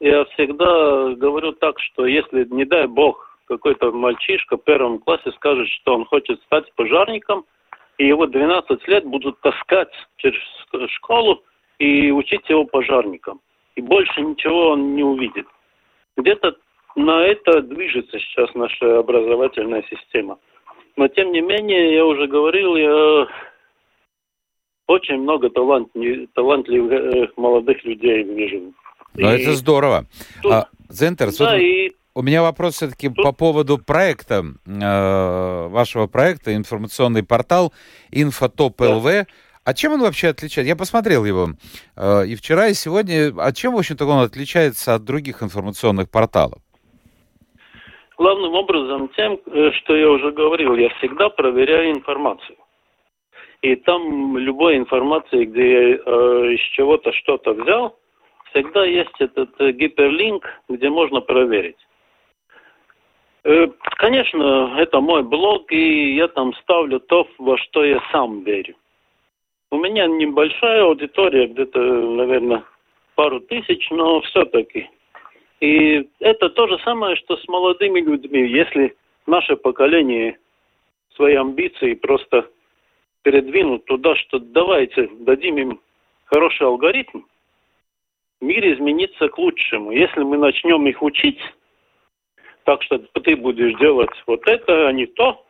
я 0.00 0.26
всегда 0.26 1.14
говорю 1.14 1.52
так, 1.52 1.80
что 1.80 2.04
если, 2.04 2.44
не 2.50 2.66
дай 2.66 2.86
бог, 2.86 3.38
какой-то 3.46 3.90
мальчишка 3.90 4.58
в 4.58 4.64
первом 4.64 4.98
классе 4.98 5.32
скажет, 5.36 5.66
что 5.68 5.94
он 5.94 6.04
хочет 6.04 6.42
стать 6.42 6.70
пожарником, 6.74 7.46
и 7.96 8.06
его 8.06 8.26
12 8.26 8.86
лет 8.86 9.06
будут 9.06 9.40
таскать 9.40 9.94
через 10.18 10.42
школу 10.90 11.42
и 11.78 12.10
учить 12.10 12.46
его 12.50 12.66
пожарником. 12.66 13.40
И 13.76 13.80
больше 13.80 14.20
ничего 14.20 14.72
он 14.72 14.94
не 14.94 15.04
увидит. 15.04 15.46
Где-то 16.18 16.54
на 16.96 17.22
это 17.22 17.62
движется 17.62 18.18
сейчас 18.18 18.54
наша 18.54 18.98
образовательная 18.98 19.84
система. 19.88 20.36
Но 20.96 21.08
тем 21.08 21.32
не 21.32 21.40
менее, 21.40 21.94
я 21.94 22.04
уже 22.04 22.26
говорил, 22.26 22.76
я 22.76 23.26
очень 24.86 25.18
много 25.18 25.48
талант, 25.50 25.88
талантливых 26.34 26.92
э, 26.92 27.28
молодых 27.36 27.82
людей 27.84 28.22
вижу. 28.24 28.74
Ну, 29.14 29.28
это 29.28 29.52
здорово. 29.52 30.06
Тут, 30.42 30.52
а, 30.52 30.68
Зентер, 30.88 31.30
да, 31.38 31.58
и... 31.58 31.92
у 32.14 32.22
меня 32.22 32.42
вопрос 32.42 32.74
все-таки 32.76 33.08
тут... 33.08 33.24
по 33.24 33.32
поводу 33.32 33.78
проекта, 33.78 34.44
э, 34.66 35.68
вашего 35.68 36.06
проекта, 36.06 36.54
информационный 36.54 37.22
портал 37.22 37.72
Инфотоп.лв. 38.10 39.04
Да. 39.04 39.26
А 39.64 39.74
чем 39.74 39.92
он 39.92 40.00
вообще 40.00 40.28
отличается? 40.28 40.68
Я 40.68 40.76
посмотрел 40.76 41.24
его 41.24 41.50
э, 41.96 42.26
и 42.26 42.34
вчера, 42.34 42.68
и 42.68 42.74
сегодня. 42.74 43.32
А 43.38 43.52
чем, 43.52 43.74
в 43.74 43.78
общем-то, 43.78 44.06
он 44.06 44.24
отличается 44.24 44.94
от 44.94 45.04
других 45.04 45.42
информационных 45.42 46.10
порталов? 46.10 46.61
Главным 48.22 48.54
образом 48.54 49.08
тем, 49.16 49.40
э, 49.46 49.72
что 49.72 49.96
я 49.96 50.08
уже 50.08 50.30
говорил, 50.30 50.76
я 50.76 50.90
всегда 50.90 51.28
проверяю 51.28 51.90
информацию. 51.90 52.56
И 53.62 53.74
там 53.74 54.38
любой 54.38 54.76
информации, 54.76 55.44
где 55.44 55.72
я 55.72 55.96
э, 55.96 56.52
из 56.54 56.60
чего-то 56.76 57.12
что-то 57.14 57.52
взял, 57.52 57.98
всегда 58.50 58.84
есть 58.84 59.18
этот 59.18 59.50
э, 59.60 59.72
гиперлинк, 59.72 60.48
где 60.68 60.88
можно 60.88 61.20
проверить. 61.20 61.84
Э, 63.42 63.66
конечно, 63.96 64.76
это 64.78 65.00
мой 65.00 65.24
блог, 65.24 65.72
и 65.72 66.14
я 66.14 66.28
там 66.28 66.54
ставлю 66.62 67.00
то, 67.00 67.26
во 67.38 67.58
что 67.58 67.84
я 67.84 68.00
сам 68.12 68.44
верю. 68.44 68.76
У 69.72 69.78
меня 69.78 70.06
небольшая 70.06 70.84
аудитория, 70.84 71.48
где-то, 71.48 71.80
наверное, 71.80 72.62
пару 73.16 73.40
тысяч, 73.40 73.90
но 73.90 74.20
все-таки 74.20 74.88
и 75.62 76.10
это 76.18 76.50
то 76.50 76.66
же 76.66 76.76
самое, 76.80 77.14
что 77.14 77.36
с 77.36 77.46
молодыми 77.46 78.00
людьми. 78.00 78.48
Если 78.48 78.96
наше 79.28 79.54
поколение 79.54 80.36
свои 81.14 81.36
амбиции 81.36 81.94
просто 81.94 82.50
передвинут 83.22 83.84
туда, 83.84 84.16
что 84.16 84.40
давайте 84.40 85.08
дадим 85.20 85.58
им 85.58 85.80
хороший 86.24 86.66
алгоритм, 86.66 87.20
мир 88.40 88.74
изменится 88.74 89.28
к 89.28 89.38
лучшему. 89.38 89.92
Если 89.92 90.24
мы 90.24 90.36
начнем 90.36 90.84
их 90.88 91.00
учить, 91.00 91.38
так 92.64 92.82
что 92.82 92.98
ты 92.98 93.36
будешь 93.36 93.78
делать 93.78 94.10
вот 94.26 94.42
это, 94.48 94.88
а 94.88 94.92
не 94.92 95.06
то, 95.06 95.46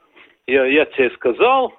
я, 0.47 0.67
я 0.67 0.85
тебе 0.85 1.09
сказал, 1.13 1.73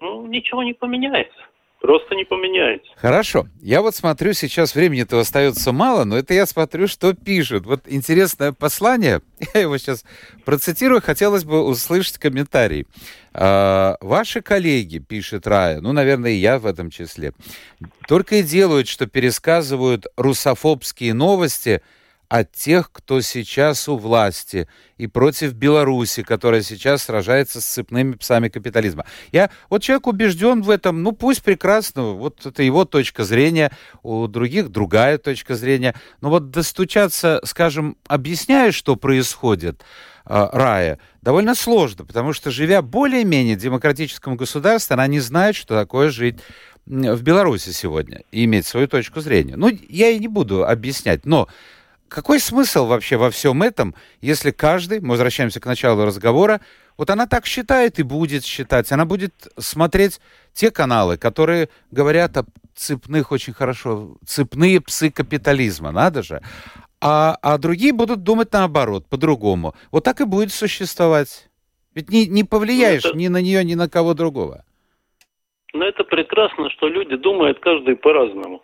ну, 0.00 0.26
ничего 0.26 0.62
не 0.62 0.72
поменяется 0.72 1.49
просто 1.80 2.14
не 2.14 2.24
поменяется. 2.24 2.90
Хорошо. 2.96 3.48
Я 3.60 3.82
вот 3.82 3.94
смотрю, 3.94 4.32
сейчас 4.34 4.74
времени-то 4.74 5.18
остается 5.18 5.72
мало, 5.72 6.04
но 6.04 6.16
это 6.16 6.34
я 6.34 6.46
смотрю, 6.46 6.86
что 6.86 7.14
пишут. 7.14 7.66
Вот 7.66 7.82
интересное 7.86 8.52
послание, 8.52 9.22
я 9.54 9.62
его 9.62 9.76
сейчас 9.78 10.04
процитирую, 10.44 11.02
хотелось 11.02 11.44
бы 11.44 11.64
услышать 11.64 12.18
комментарий. 12.18 12.86
А, 13.32 13.96
ваши 14.00 14.42
коллеги, 14.42 14.98
пишет 14.98 15.46
Рая, 15.46 15.80
ну, 15.80 15.92
наверное, 15.92 16.32
и 16.32 16.36
я 16.36 16.58
в 16.58 16.66
этом 16.66 16.90
числе, 16.90 17.32
только 18.06 18.36
и 18.36 18.42
делают, 18.42 18.86
что 18.86 19.06
пересказывают 19.06 20.06
русофобские 20.16 21.14
новости– 21.14 21.82
от 22.30 22.52
тех, 22.52 22.92
кто 22.92 23.20
сейчас 23.22 23.88
у 23.88 23.96
власти, 23.96 24.68
и 24.96 25.08
против 25.08 25.52
Беларуси, 25.54 26.22
которая 26.22 26.62
сейчас 26.62 27.02
сражается 27.02 27.60
с 27.60 27.64
цепными 27.64 28.12
псами 28.12 28.48
капитализма. 28.48 29.04
Я, 29.32 29.50
вот 29.68 29.82
человек 29.82 30.06
убежден 30.06 30.62
в 30.62 30.70
этом, 30.70 31.02
ну 31.02 31.10
пусть 31.10 31.42
прекрасно, 31.42 32.12
вот 32.12 32.46
это 32.46 32.62
его 32.62 32.84
точка 32.84 33.24
зрения, 33.24 33.72
у 34.04 34.28
других 34.28 34.68
другая 34.68 35.18
точка 35.18 35.56
зрения, 35.56 35.96
но 36.20 36.30
вот 36.30 36.52
достучаться, 36.52 37.40
скажем, 37.44 37.96
объясняя, 38.06 38.70
что 38.70 38.94
происходит, 38.94 39.82
э, 40.24 40.48
Рая, 40.52 41.00
довольно 41.22 41.56
сложно, 41.56 42.04
потому 42.04 42.32
что, 42.32 42.52
живя 42.52 42.80
более-менее 42.80 43.56
демократическом 43.56 44.36
государстве, 44.36 44.94
она 44.94 45.08
не 45.08 45.18
знает, 45.18 45.56
что 45.56 45.76
такое 45.76 46.10
жить 46.10 46.38
в 46.86 47.22
Беларуси 47.22 47.70
сегодня 47.70 48.22
и 48.30 48.44
иметь 48.44 48.66
свою 48.66 48.86
точку 48.86 49.20
зрения. 49.20 49.56
Ну, 49.56 49.68
я 49.88 50.10
и 50.10 50.20
не 50.20 50.28
буду 50.28 50.64
объяснять, 50.64 51.26
но 51.26 51.48
какой 52.10 52.40
смысл 52.40 52.86
вообще 52.86 53.16
во 53.16 53.30
всем 53.30 53.62
этом, 53.62 53.94
если 54.20 54.50
каждый, 54.50 55.00
мы 55.00 55.10
возвращаемся 55.10 55.60
к 55.60 55.66
началу 55.66 56.04
разговора, 56.04 56.60
вот 56.98 57.08
она 57.08 57.26
так 57.26 57.46
считает 57.46 57.98
и 57.98 58.02
будет 58.02 58.44
считать. 58.44 58.92
Она 58.92 59.06
будет 59.06 59.32
смотреть 59.56 60.20
те 60.52 60.70
каналы, 60.70 61.16
которые 61.16 61.68
говорят 61.90 62.36
о 62.36 62.44
цепных 62.74 63.30
очень 63.30 63.52
хорошо, 63.52 64.16
цепные 64.26 64.80
псы 64.80 65.10
капитализма, 65.10 65.92
надо 65.92 66.22
же. 66.22 66.42
А, 67.00 67.38
а 67.42 67.56
другие 67.58 67.92
будут 67.92 68.22
думать 68.22 68.52
наоборот, 68.52 69.06
по-другому. 69.08 69.74
Вот 69.92 70.04
так 70.04 70.20
и 70.20 70.24
будет 70.24 70.52
существовать. 70.52 71.48
Ведь 71.94 72.10
не, 72.10 72.26
не 72.26 72.44
повлияешь 72.44 73.04
ну, 73.04 73.10
это... 73.10 73.18
ни 73.18 73.28
на 73.28 73.40
нее, 73.40 73.64
ни 73.64 73.74
на 73.74 73.88
кого 73.88 74.14
другого. 74.14 74.64
Ну, 75.72 75.84
это 75.84 76.02
прекрасно, 76.04 76.68
что 76.70 76.88
люди 76.88 77.16
думают 77.16 77.60
каждый 77.60 77.96
по-разному. 77.96 78.62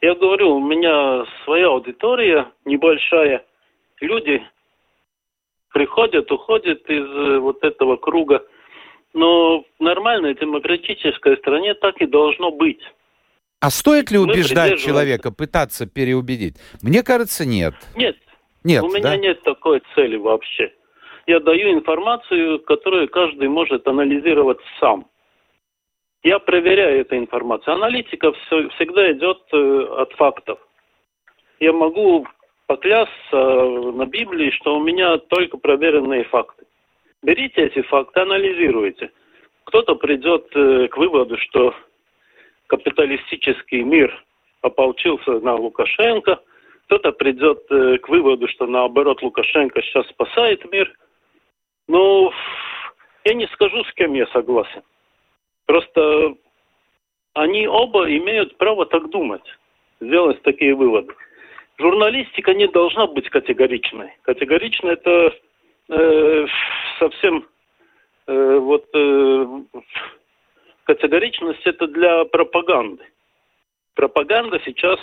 Я 0.00 0.14
говорю, 0.14 0.56
у 0.56 0.60
меня 0.64 1.24
своя 1.44 1.68
аудитория 1.68 2.52
небольшая. 2.64 3.44
Люди 4.00 4.42
приходят, 5.72 6.30
уходят 6.30 6.88
из 6.88 7.04
э, 7.04 7.38
вот 7.38 7.62
этого 7.64 7.96
круга. 7.96 8.44
Но 9.12 9.60
в 9.60 9.82
нормальной 9.82 10.34
демократической 10.34 11.36
стране 11.38 11.74
так 11.74 12.00
и 12.00 12.06
должно 12.06 12.52
быть. 12.52 12.80
А 13.60 13.70
стоит 13.70 14.12
ли 14.12 14.18
убеждать 14.18 14.78
человека, 14.78 15.32
пытаться 15.32 15.86
переубедить? 15.86 16.56
Мне 16.80 17.02
кажется, 17.02 17.44
нет. 17.44 17.74
Нет. 17.96 18.16
Нет, 18.62 18.84
У 18.84 18.88
меня 18.88 19.02
да? 19.02 19.16
нет 19.16 19.42
такой 19.42 19.82
цели 19.94 20.16
вообще. 20.16 20.72
Я 21.26 21.40
даю 21.40 21.72
информацию, 21.72 22.60
которую 22.60 23.08
каждый 23.08 23.48
может 23.48 23.86
анализировать 23.86 24.58
сам. 24.78 25.06
Я 26.22 26.38
проверяю 26.38 27.00
эту 27.00 27.16
информацию. 27.16 27.74
Аналитика 27.74 28.32
все, 28.32 28.68
всегда 28.70 29.12
идет 29.12 29.38
э, 29.52 29.86
от 29.98 30.12
фактов. 30.14 30.58
Я 31.60 31.72
могу 31.72 32.26
поклясться 32.66 33.12
э, 33.32 33.92
на 33.92 34.04
Библии, 34.06 34.50
что 34.50 34.76
у 34.76 34.82
меня 34.82 35.18
только 35.18 35.58
проверенные 35.58 36.24
факты. 36.24 36.66
Берите 37.22 37.66
эти 37.66 37.82
факты, 37.82 38.20
анализируйте. 38.20 39.12
Кто-то 39.64 39.94
придет 39.94 40.48
э, 40.56 40.88
к 40.88 40.96
выводу, 40.96 41.38
что 41.38 41.74
капиталистический 42.66 43.82
мир 43.82 44.12
ополчился 44.60 45.38
на 45.38 45.54
Лукашенко, 45.54 46.40
кто-то 46.86 47.12
придет 47.12 47.66
к 47.68 48.08
выводу, 48.08 48.48
что 48.48 48.66
наоборот 48.66 49.22
Лукашенко 49.22 49.82
сейчас 49.82 50.08
спасает 50.08 50.70
мир. 50.72 50.90
Ну, 51.86 52.32
я 53.24 53.34
не 53.34 53.46
скажу, 53.48 53.84
с 53.84 53.92
кем 53.92 54.14
я 54.14 54.26
согласен. 54.28 54.82
Просто 55.68 56.34
они 57.34 57.68
оба 57.68 58.10
имеют 58.10 58.56
право 58.56 58.86
так 58.86 59.10
думать, 59.10 59.44
сделать 60.00 60.40
такие 60.42 60.74
выводы. 60.74 61.14
Журналистика 61.76 62.54
не 62.54 62.66
должна 62.68 63.06
быть 63.06 63.28
категоричной. 63.28 64.16
Категорично 64.22 64.88
это 64.88 65.34
э, 65.90 66.46
совсем 66.98 67.46
э, 68.26 68.58
вот 68.58 68.86
э, 68.94 69.46
категоричность 70.84 71.66
это 71.66 71.86
для 71.86 72.24
пропаганды. 72.24 73.04
Пропаганда 73.94 74.62
сейчас 74.64 74.98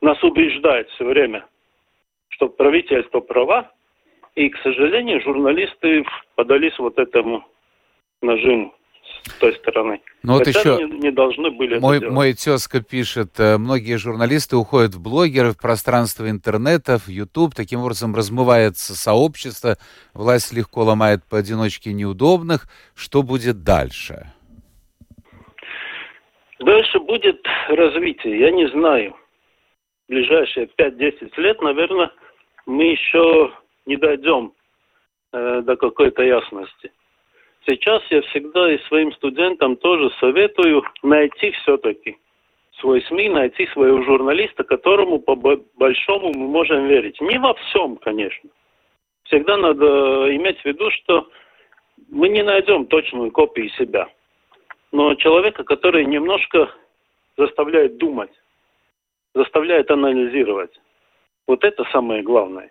нас 0.00 0.20
убеждает 0.24 0.88
все 0.90 1.04
время, 1.04 1.44
что 2.30 2.48
правительство 2.48 3.20
права, 3.20 3.70
и, 4.34 4.48
к 4.48 4.56
сожалению, 4.62 5.20
журналисты 5.20 6.06
подались 6.36 6.78
вот 6.78 6.98
этому 6.98 7.46
нажиму 8.22 8.74
с 9.26 9.34
той 9.38 9.54
стороны. 9.54 10.00
Ну 10.22 10.34
вот 10.34 10.46
еще 10.46 10.76
не, 10.76 10.98
не 10.98 11.10
должны 11.10 11.50
были 11.50 11.78
мой, 11.78 12.00
мой 12.00 12.34
тезка 12.34 12.82
пишет, 12.82 13.38
э, 13.38 13.56
многие 13.58 13.96
журналисты 13.96 14.56
уходят 14.56 14.94
в 14.94 15.02
блогеры, 15.02 15.52
в 15.52 15.58
пространство 15.58 16.28
интернета, 16.28 16.98
в 16.98 17.08
YouTube, 17.08 17.54
таким 17.54 17.80
образом 17.80 18.14
размывается 18.14 18.94
сообщество, 18.94 19.76
власть 20.12 20.52
легко 20.52 20.82
ломает 20.82 21.20
поодиночке 21.28 21.92
неудобных. 21.92 22.66
Что 22.94 23.22
будет 23.22 23.62
дальше? 23.64 24.32
Дальше 26.58 26.98
будет 27.00 27.42
развитие, 27.68 28.40
я 28.40 28.50
не 28.50 28.68
знаю. 28.68 29.14
В 30.06 30.12
ближайшие 30.12 30.68
5-10 30.78 31.30
лет, 31.38 31.60
наверное, 31.62 32.10
мы 32.66 32.84
еще 32.84 33.52
не 33.86 33.96
дойдем 33.96 34.52
э, 35.32 35.62
до 35.62 35.76
какой-то 35.76 36.22
ясности. 36.22 36.92
Сейчас 37.66 38.02
я 38.10 38.20
всегда 38.22 38.72
и 38.72 38.78
своим 38.88 39.12
студентам 39.12 39.76
тоже 39.76 40.10
советую 40.20 40.84
найти 41.02 41.50
все-таки 41.52 42.18
свой 42.80 43.02
СМИ, 43.02 43.30
найти 43.30 43.66
своего 43.68 44.02
журналиста, 44.02 44.64
которому 44.64 45.18
по 45.18 45.34
большому 45.34 46.32
мы 46.34 46.46
можем 46.48 46.86
верить. 46.86 47.20
Не 47.20 47.38
во 47.38 47.54
всем, 47.54 47.96
конечно. 47.96 48.50
Всегда 49.24 49.56
надо 49.56 50.34
иметь 50.36 50.60
в 50.60 50.64
виду, 50.66 50.90
что 50.90 51.28
мы 52.10 52.28
не 52.28 52.42
найдем 52.42 52.86
точную 52.86 53.30
копию 53.30 53.70
себя. 53.70 54.08
Но 54.92 55.14
человека, 55.14 55.64
который 55.64 56.04
немножко 56.04 56.70
заставляет 57.36 57.96
думать, 57.96 58.30
заставляет 59.34 59.90
анализировать. 59.90 60.78
Вот 61.46 61.64
это 61.64 61.84
самое 61.92 62.22
главное. 62.22 62.70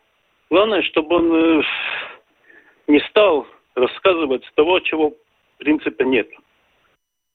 Главное, 0.50 0.84
чтобы 0.84 1.16
он 1.16 1.34
э, 1.34 1.64
не 2.88 3.00
стал 3.10 3.48
рассказывать 3.76 4.44
того, 4.56 4.80
чего 4.80 5.10
в 5.10 5.58
принципе 5.58 6.06
нет. 6.06 6.30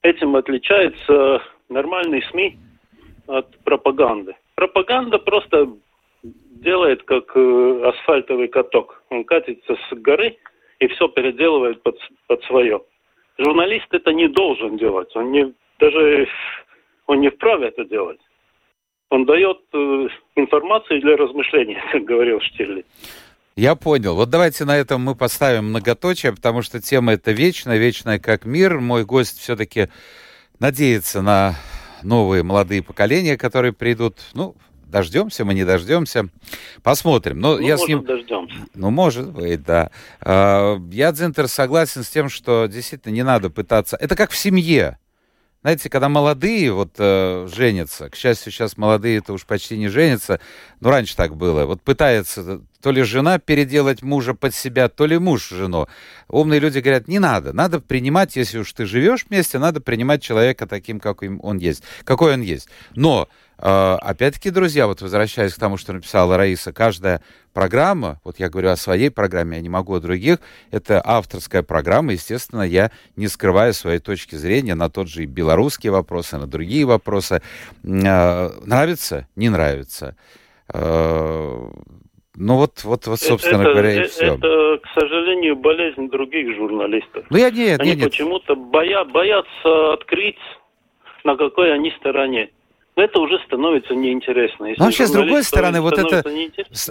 Этим 0.01 0.35
отличается 0.35 1.41
нормальный 1.67 2.23
СМИ 2.23 2.57
от 3.27 3.57
пропаганды. 3.59 4.35
Пропаганда 4.55 5.19
просто 5.19 5.69
делает 6.23 7.03
как 7.03 7.31
э, 7.35 7.81
асфальтовый 7.85 8.47
каток. 8.47 9.03
Он 9.09 9.23
катится 9.23 9.75
с 9.75 9.95
горы 9.95 10.37
и 10.79 10.87
все 10.87 11.07
переделывает 11.07 11.81
под, 11.83 11.97
под 12.27 12.43
свое. 12.45 12.81
Журналист 13.37 13.87
это 13.91 14.13
не 14.13 14.27
должен 14.27 14.77
делать. 14.77 15.15
Он 15.15 15.31
не, 15.31 15.53
даже 15.79 16.27
он 17.07 17.21
не 17.21 17.29
вправе 17.29 17.67
это 17.67 17.85
делать. 17.85 18.19
Он 19.09 19.25
дает 19.25 19.59
э, 19.73 20.07
информацию 20.35 21.01
для 21.01 21.17
размышления, 21.17 21.81
как 21.91 22.03
говорил 22.03 22.39
Штирлиц. 22.41 22.85
Я 23.59 23.75
понял. 23.75 24.15
Вот 24.15 24.29
давайте 24.29 24.63
на 24.63 24.77
этом 24.77 25.01
мы 25.01 25.15
поставим 25.15 25.65
многоточие, 25.65 26.31
потому 26.31 26.61
что 26.61 26.81
тема 26.81 27.11
эта 27.11 27.33
вечная, 27.33 27.77
вечная 27.77 28.17
как 28.17 28.45
мир. 28.45 28.79
Мой 28.79 29.03
гость 29.03 29.37
все-таки 29.37 29.89
надеется 30.59 31.21
на 31.21 31.55
новые 32.01 32.41
молодые 32.41 32.81
поколения, 32.81 33.35
которые 33.35 33.73
придут. 33.73 34.19
Ну, 34.33 34.55
дождемся, 34.87 35.43
мы 35.43 35.55
не 35.55 35.65
дождемся. 35.65 36.29
Посмотрим. 36.83 37.41
Но 37.41 37.57
ну, 37.57 37.59
я 37.59 37.73
может, 37.73 37.85
с 37.85 37.89
ним... 37.89 38.05
дождемся. 38.05 38.55
Ну, 38.75 38.91
может 38.91 39.29
быть, 39.29 39.61
да. 39.63 39.91
А, 40.21 40.77
я, 40.93 41.11
Дзинтер, 41.11 41.49
согласен 41.49 42.05
с 42.05 42.09
тем, 42.09 42.29
что 42.29 42.67
действительно 42.67 43.11
не 43.11 43.23
надо 43.23 43.49
пытаться... 43.49 43.97
Это 43.97 44.15
как 44.15 44.31
в 44.31 44.37
семье. 44.37 44.99
Знаете, 45.61 45.89
когда 45.89 46.07
молодые 46.07 46.71
вот 46.71 46.91
э, 46.99 47.47
женятся, 47.53 48.09
к 48.09 48.15
счастью, 48.15 48.49
сейчас 48.51 48.77
молодые 48.77 49.17
это 49.17 49.33
уж 49.33 49.45
почти 49.45 49.77
не 49.77 49.89
женятся, 49.89 50.39
но 50.79 50.89
раньше 50.89 51.17
так 51.17 51.35
было, 51.35 51.65
вот 51.65 51.81
пытается 51.81 52.61
то 52.81 52.91
ли 52.91 53.03
жена 53.03 53.39
переделать 53.39 54.01
мужа 54.01 54.33
под 54.33 54.55
себя, 54.55 54.87
то 54.87 55.05
ли 55.05 55.17
муж 55.17 55.49
жену. 55.49 55.87
Умные 56.29 56.61
люди 56.61 56.79
говорят, 56.79 57.09
не 57.09 57.19
надо, 57.19 57.51
надо 57.51 57.81
принимать, 57.81 58.37
если 58.37 58.59
уж 58.59 58.71
ты 58.71 58.85
живешь 58.85 59.25
вместе, 59.29 59.59
надо 59.59 59.81
принимать 59.81 60.23
человека 60.23 60.65
таким, 60.65 61.01
какой 61.01 61.35
он 61.37 61.57
есть, 61.57 61.83
какой 62.05 62.35
он 62.35 62.41
есть. 62.41 62.69
Но 62.95 63.27
опять-таки, 63.61 64.51
друзья, 64.51 64.87
вот 64.87 65.01
возвращаясь 65.01 65.53
к 65.53 65.59
тому, 65.59 65.77
что 65.77 65.93
написала 65.93 66.37
Раиса, 66.37 66.71
каждая 66.71 67.21
программа, 67.53 68.19
вот 68.23 68.39
я 68.39 68.49
говорю 68.49 68.69
о 68.69 68.75
своей 68.77 69.09
программе, 69.09 69.57
я 69.57 69.61
не 69.61 69.69
могу 69.69 69.95
о 69.95 69.99
других, 69.99 70.37
это 70.71 71.01
авторская 71.03 71.61
программа, 71.63 72.13
естественно, 72.13 72.61
я 72.61 72.91
не 73.15 73.27
скрываю 73.27 73.73
своей 73.73 73.99
точки 73.99 74.35
зрения 74.35 74.75
на 74.75 74.89
тот 74.89 75.09
же 75.09 75.23
и 75.23 75.25
белорусские 75.25 75.91
вопросы, 75.91 76.37
на 76.37 76.47
другие 76.47 76.85
вопросы. 76.85 77.41
А, 77.83 78.51
нравится? 78.65 79.27
Не 79.35 79.49
нравится. 79.49 80.15
А, 80.71 81.69
ну 82.35 82.55
вот, 82.55 82.83
вот, 82.85 83.07
вот 83.07 83.19
собственно 83.19 83.63
это, 83.63 83.71
говоря, 83.71 83.93
и 83.93 83.97
это, 83.97 84.09
все. 84.09 84.25
Это, 84.35 84.79
к 84.81 84.87
сожалению, 84.97 85.57
болезнь 85.57 86.09
других 86.09 86.55
журналистов. 86.55 87.25
Ну 87.29 87.37
я 87.37 87.49
нет, 87.49 87.81
Они 87.81 87.95
нет. 87.95 88.05
почему-то 88.05 88.55
боя, 88.55 89.03
боятся 89.03 89.93
открыть, 89.93 90.39
на 91.25 91.35
какой 91.35 91.73
они 91.73 91.91
стороне 91.99 92.51
это 92.99 93.19
уже 93.19 93.39
становится 93.45 93.93
неинтересно. 93.95 94.65
Если 94.65 94.79
Но 94.79 94.85
вообще, 94.85 95.07
с 95.07 95.11
другой 95.11 95.43
стороны, 95.43 95.81
вот 95.81 95.97
это... 95.97 96.23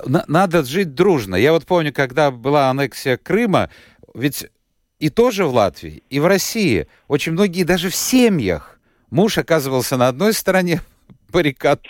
Надо 0.06 0.64
жить 0.64 0.94
дружно. 0.94 1.36
Я 1.36 1.52
вот 1.52 1.66
помню, 1.66 1.92
когда 1.92 2.30
была 2.30 2.70
аннексия 2.70 3.16
Крыма, 3.16 3.70
ведь 4.14 4.46
и 4.98 5.10
тоже 5.10 5.44
в 5.44 5.54
Латвии, 5.54 6.02
и 6.10 6.20
в 6.20 6.26
России 6.26 6.88
очень 7.06 7.32
многие 7.32 7.64
даже 7.64 7.88
в 7.88 7.94
семьях 7.94 8.80
муж 9.10 9.38
оказывался 9.38 9.96
на 9.96 10.08
одной 10.08 10.32
стороне 10.32 10.80
баррикад, 11.32 11.82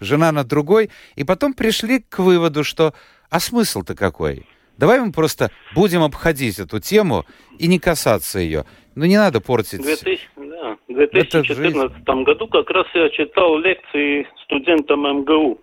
жена 0.00 0.32
на 0.32 0.44
другой, 0.44 0.90
и 1.14 1.24
потом 1.24 1.54
пришли 1.54 2.00
к 2.00 2.18
выводу, 2.18 2.64
что 2.64 2.94
а 3.30 3.40
смысл-то 3.40 3.94
какой? 3.94 4.46
Давай 4.78 5.00
мы 5.00 5.12
просто 5.12 5.50
будем 5.74 6.02
обходить 6.02 6.58
эту 6.58 6.80
тему 6.80 7.24
и 7.58 7.66
не 7.66 7.78
касаться 7.78 8.38
ее. 8.38 8.66
Ну, 8.94 9.04
не 9.06 9.16
надо 9.16 9.40
портить... 9.40 9.82
2000, 9.82 10.28
да, 10.36 10.65
в 10.96 11.10
2014 11.10 12.08
году 12.24 12.48
как 12.48 12.70
раз 12.70 12.86
я 12.94 13.10
читал 13.10 13.58
лекции 13.58 14.26
студентам 14.44 15.02
МГУ. 15.02 15.58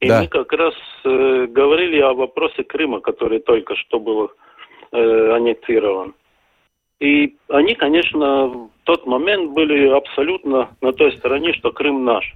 И 0.00 0.08
да. 0.08 0.22
мы 0.22 0.28
как 0.28 0.52
раз 0.52 0.74
э, 1.04 1.46
говорили 1.48 2.00
о 2.00 2.14
вопросе 2.14 2.64
Крыма, 2.64 3.00
который 3.00 3.40
только 3.40 3.76
что 3.76 4.00
был 4.00 4.30
э, 4.92 5.30
аннексирован. 5.32 6.14
И 7.00 7.36
они, 7.48 7.74
конечно, 7.74 8.46
в 8.46 8.70
тот 8.84 9.06
момент 9.06 9.52
были 9.52 9.88
абсолютно 9.88 10.74
на 10.80 10.92
той 10.92 11.12
стороне, 11.12 11.52
что 11.54 11.70
Крым 11.70 12.04
наш. 12.04 12.34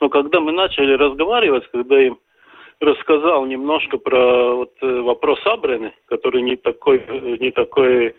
Но 0.00 0.08
когда 0.08 0.40
мы 0.40 0.52
начали 0.52 0.92
разговаривать, 0.92 1.68
когда 1.72 2.00
им 2.00 2.18
рассказал 2.80 3.46
немножко 3.46 3.98
про 3.98 4.54
вот, 4.54 4.72
э, 4.80 5.00
вопрос 5.00 5.40
Абрены, 5.44 5.92
который 6.06 6.42
не 6.42 6.56
такой, 6.56 7.04
не 7.40 7.50
такой 7.50 8.14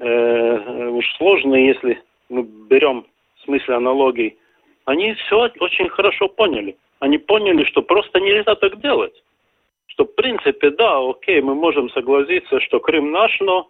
э, 0.00 0.88
уж 0.88 1.04
сложный, 1.16 1.68
если 1.68 2.02
мы 2.30 2.42
берем 2.42 3.04
в 3.36 3.44
смысле 3.44 3.74
аналогий, 3.74 4.38
они 4.86 5.14
все 5.14 5.50
очень 5.60 5.88
хорошо 5.88 6.28
поняли. 6.28 6.76
Они 7.00 7.18
поняли, 7.18 7.64
что 7.64 7.82
просто 7.82 8.20
нельзя 8.20 8.54
так 8.54 8.80
делать. 8.80 9.22
Что 9.86 10.04
в 10.04 10.14
принципе, 10.14 10.70
да, 10.70 10.98
окей, 10.98 11.40
мы 11.40 11.54
можем 11.54 11.90
согласиться, 11.90 12.60
что 12.60 12.80
Крым 12.80 13.10
наш, 13.10 13.38
но 13.40 13.68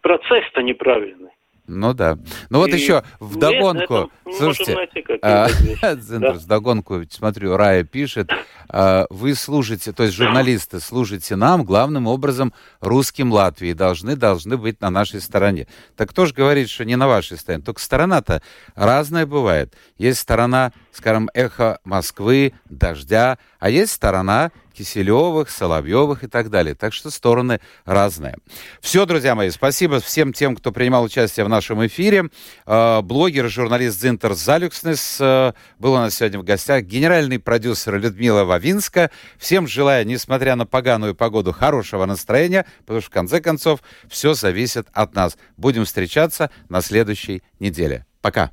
процесс-то 0.00 0.62
неправильный. 0.62 1.30
Ну 1.66 1.94
да. 1.94 2.18
Ну 2.50 2.58
вот 2.58 2.68
еще 2.68 3.04
в 3.20 3.38
догонку. 3.38 4.10
Слушайте, 4.36 4.76
а, 5.22 5.48
да. 5.82 6.32
в 6.32 6.46
догонку, 6.46 7.02
смотрю, 7.10 7.56
Рая 7.56 7.84
пишет, 7.84 8.30
а, 8.68 9.06
вы 9.08 9.34
служите, 9.34 9.92
то 9.92 10.02
есть 10.02 10.14
журналисты 10.14 10.80
служите 10.80 11.36
нам, 11.36 11.64
главным 11.64 12.06
образом, 12.06 12.52
русским 12.80 13.32
Латвии, 13.32 13.72
должны, 13.72 14.16
должны 14.16 14.58
быть 14.58 14.80
на 14.82 14.90
нашей 14.90 15.20
стороне. 15.20 15.66
Так 15.96 16.10
кто 16.10 16.26
же 16.26 16.34
говорит, 16.34 16.68
что 16.68 16.84
не 16.84 16.96
на 16.96 17.08
вашей 17.08 17.38
стороне? 17.38 17.64
Только 17.64 17.80
сторона-то 17.80 18.42
разная 18.74 19.24
бывает. 19.24 19.74
Есть 19.96 20.18
сторона, 20.18 20.72
скажем, 20.94 21.28
эхо 21.34 21.78
Москвы, 21.84 22.54
дождя, 22.68 23.38
а 23.58 23.70
есть 23.70 23.92
сторона 23.92 24.52
Киселевых, 24.74 25.50
Соловьевых 25.50 26.24
и 26.24 26.26
так 26.26 26.50
далее. 26.50 26.74
Так 26.74 26.92
что 26.92 27.10
стороны 27.10 27.60
разные. 27.84 28.36
Все, 28.80 29.06
друзья 29.06 29.34
мои, 29.34 29.50
спасибо 29.50 30.00
всем 30.00 30.32
тем, 30.32 30.56
кто 30.56 30.72
принимал 30.72 31.04
участие 31.04 31.46
в 31.46 31.48
нашем 31.48 31.86
эфире. 31.86 32.28
А, 32.66 33.00
блогер, 33.02 33.48
журналист 33.48 34.00
Зинтер 34.00 34.34
Залюкснес 34.34 35.18
э, 35.20 35.52
был 35.78 35.92
у 35.92 35.96
нас 35.96 36.16
сегодня 36.16 36.40
в 36.40 36.44
гостях. 36.44 36.82
Генеральный 36.82 37.38
продюсер 37.38 37.98
Людмила 37.98 38.44
Вавинска. 38.44 39.10
Всем 39.38 39.66
желаю, 39.68 40.06
несмотря 40.06 40.56
на 40.56 40.66
поганую 40.66 41.14
погоду, 41.14 41.52
хорошего 41.52 42.04
настроения, 42.04 42.66
потому 42.80 43.00
что 43.00 43.10
в 43.10 43.14
конце 43.14 43.40
концов 43.40 43.80
все 44.08 44.34
зависит 44.34 44.88
от 44.92 45.14
нас. 45.14 45.38
Будем 45.56 45.84
встречаться 45.84 46.50
на 46.68 46.80
следующей 46.80 47.42
неделе. 47.60 48.06
Пока. 48.20 48.50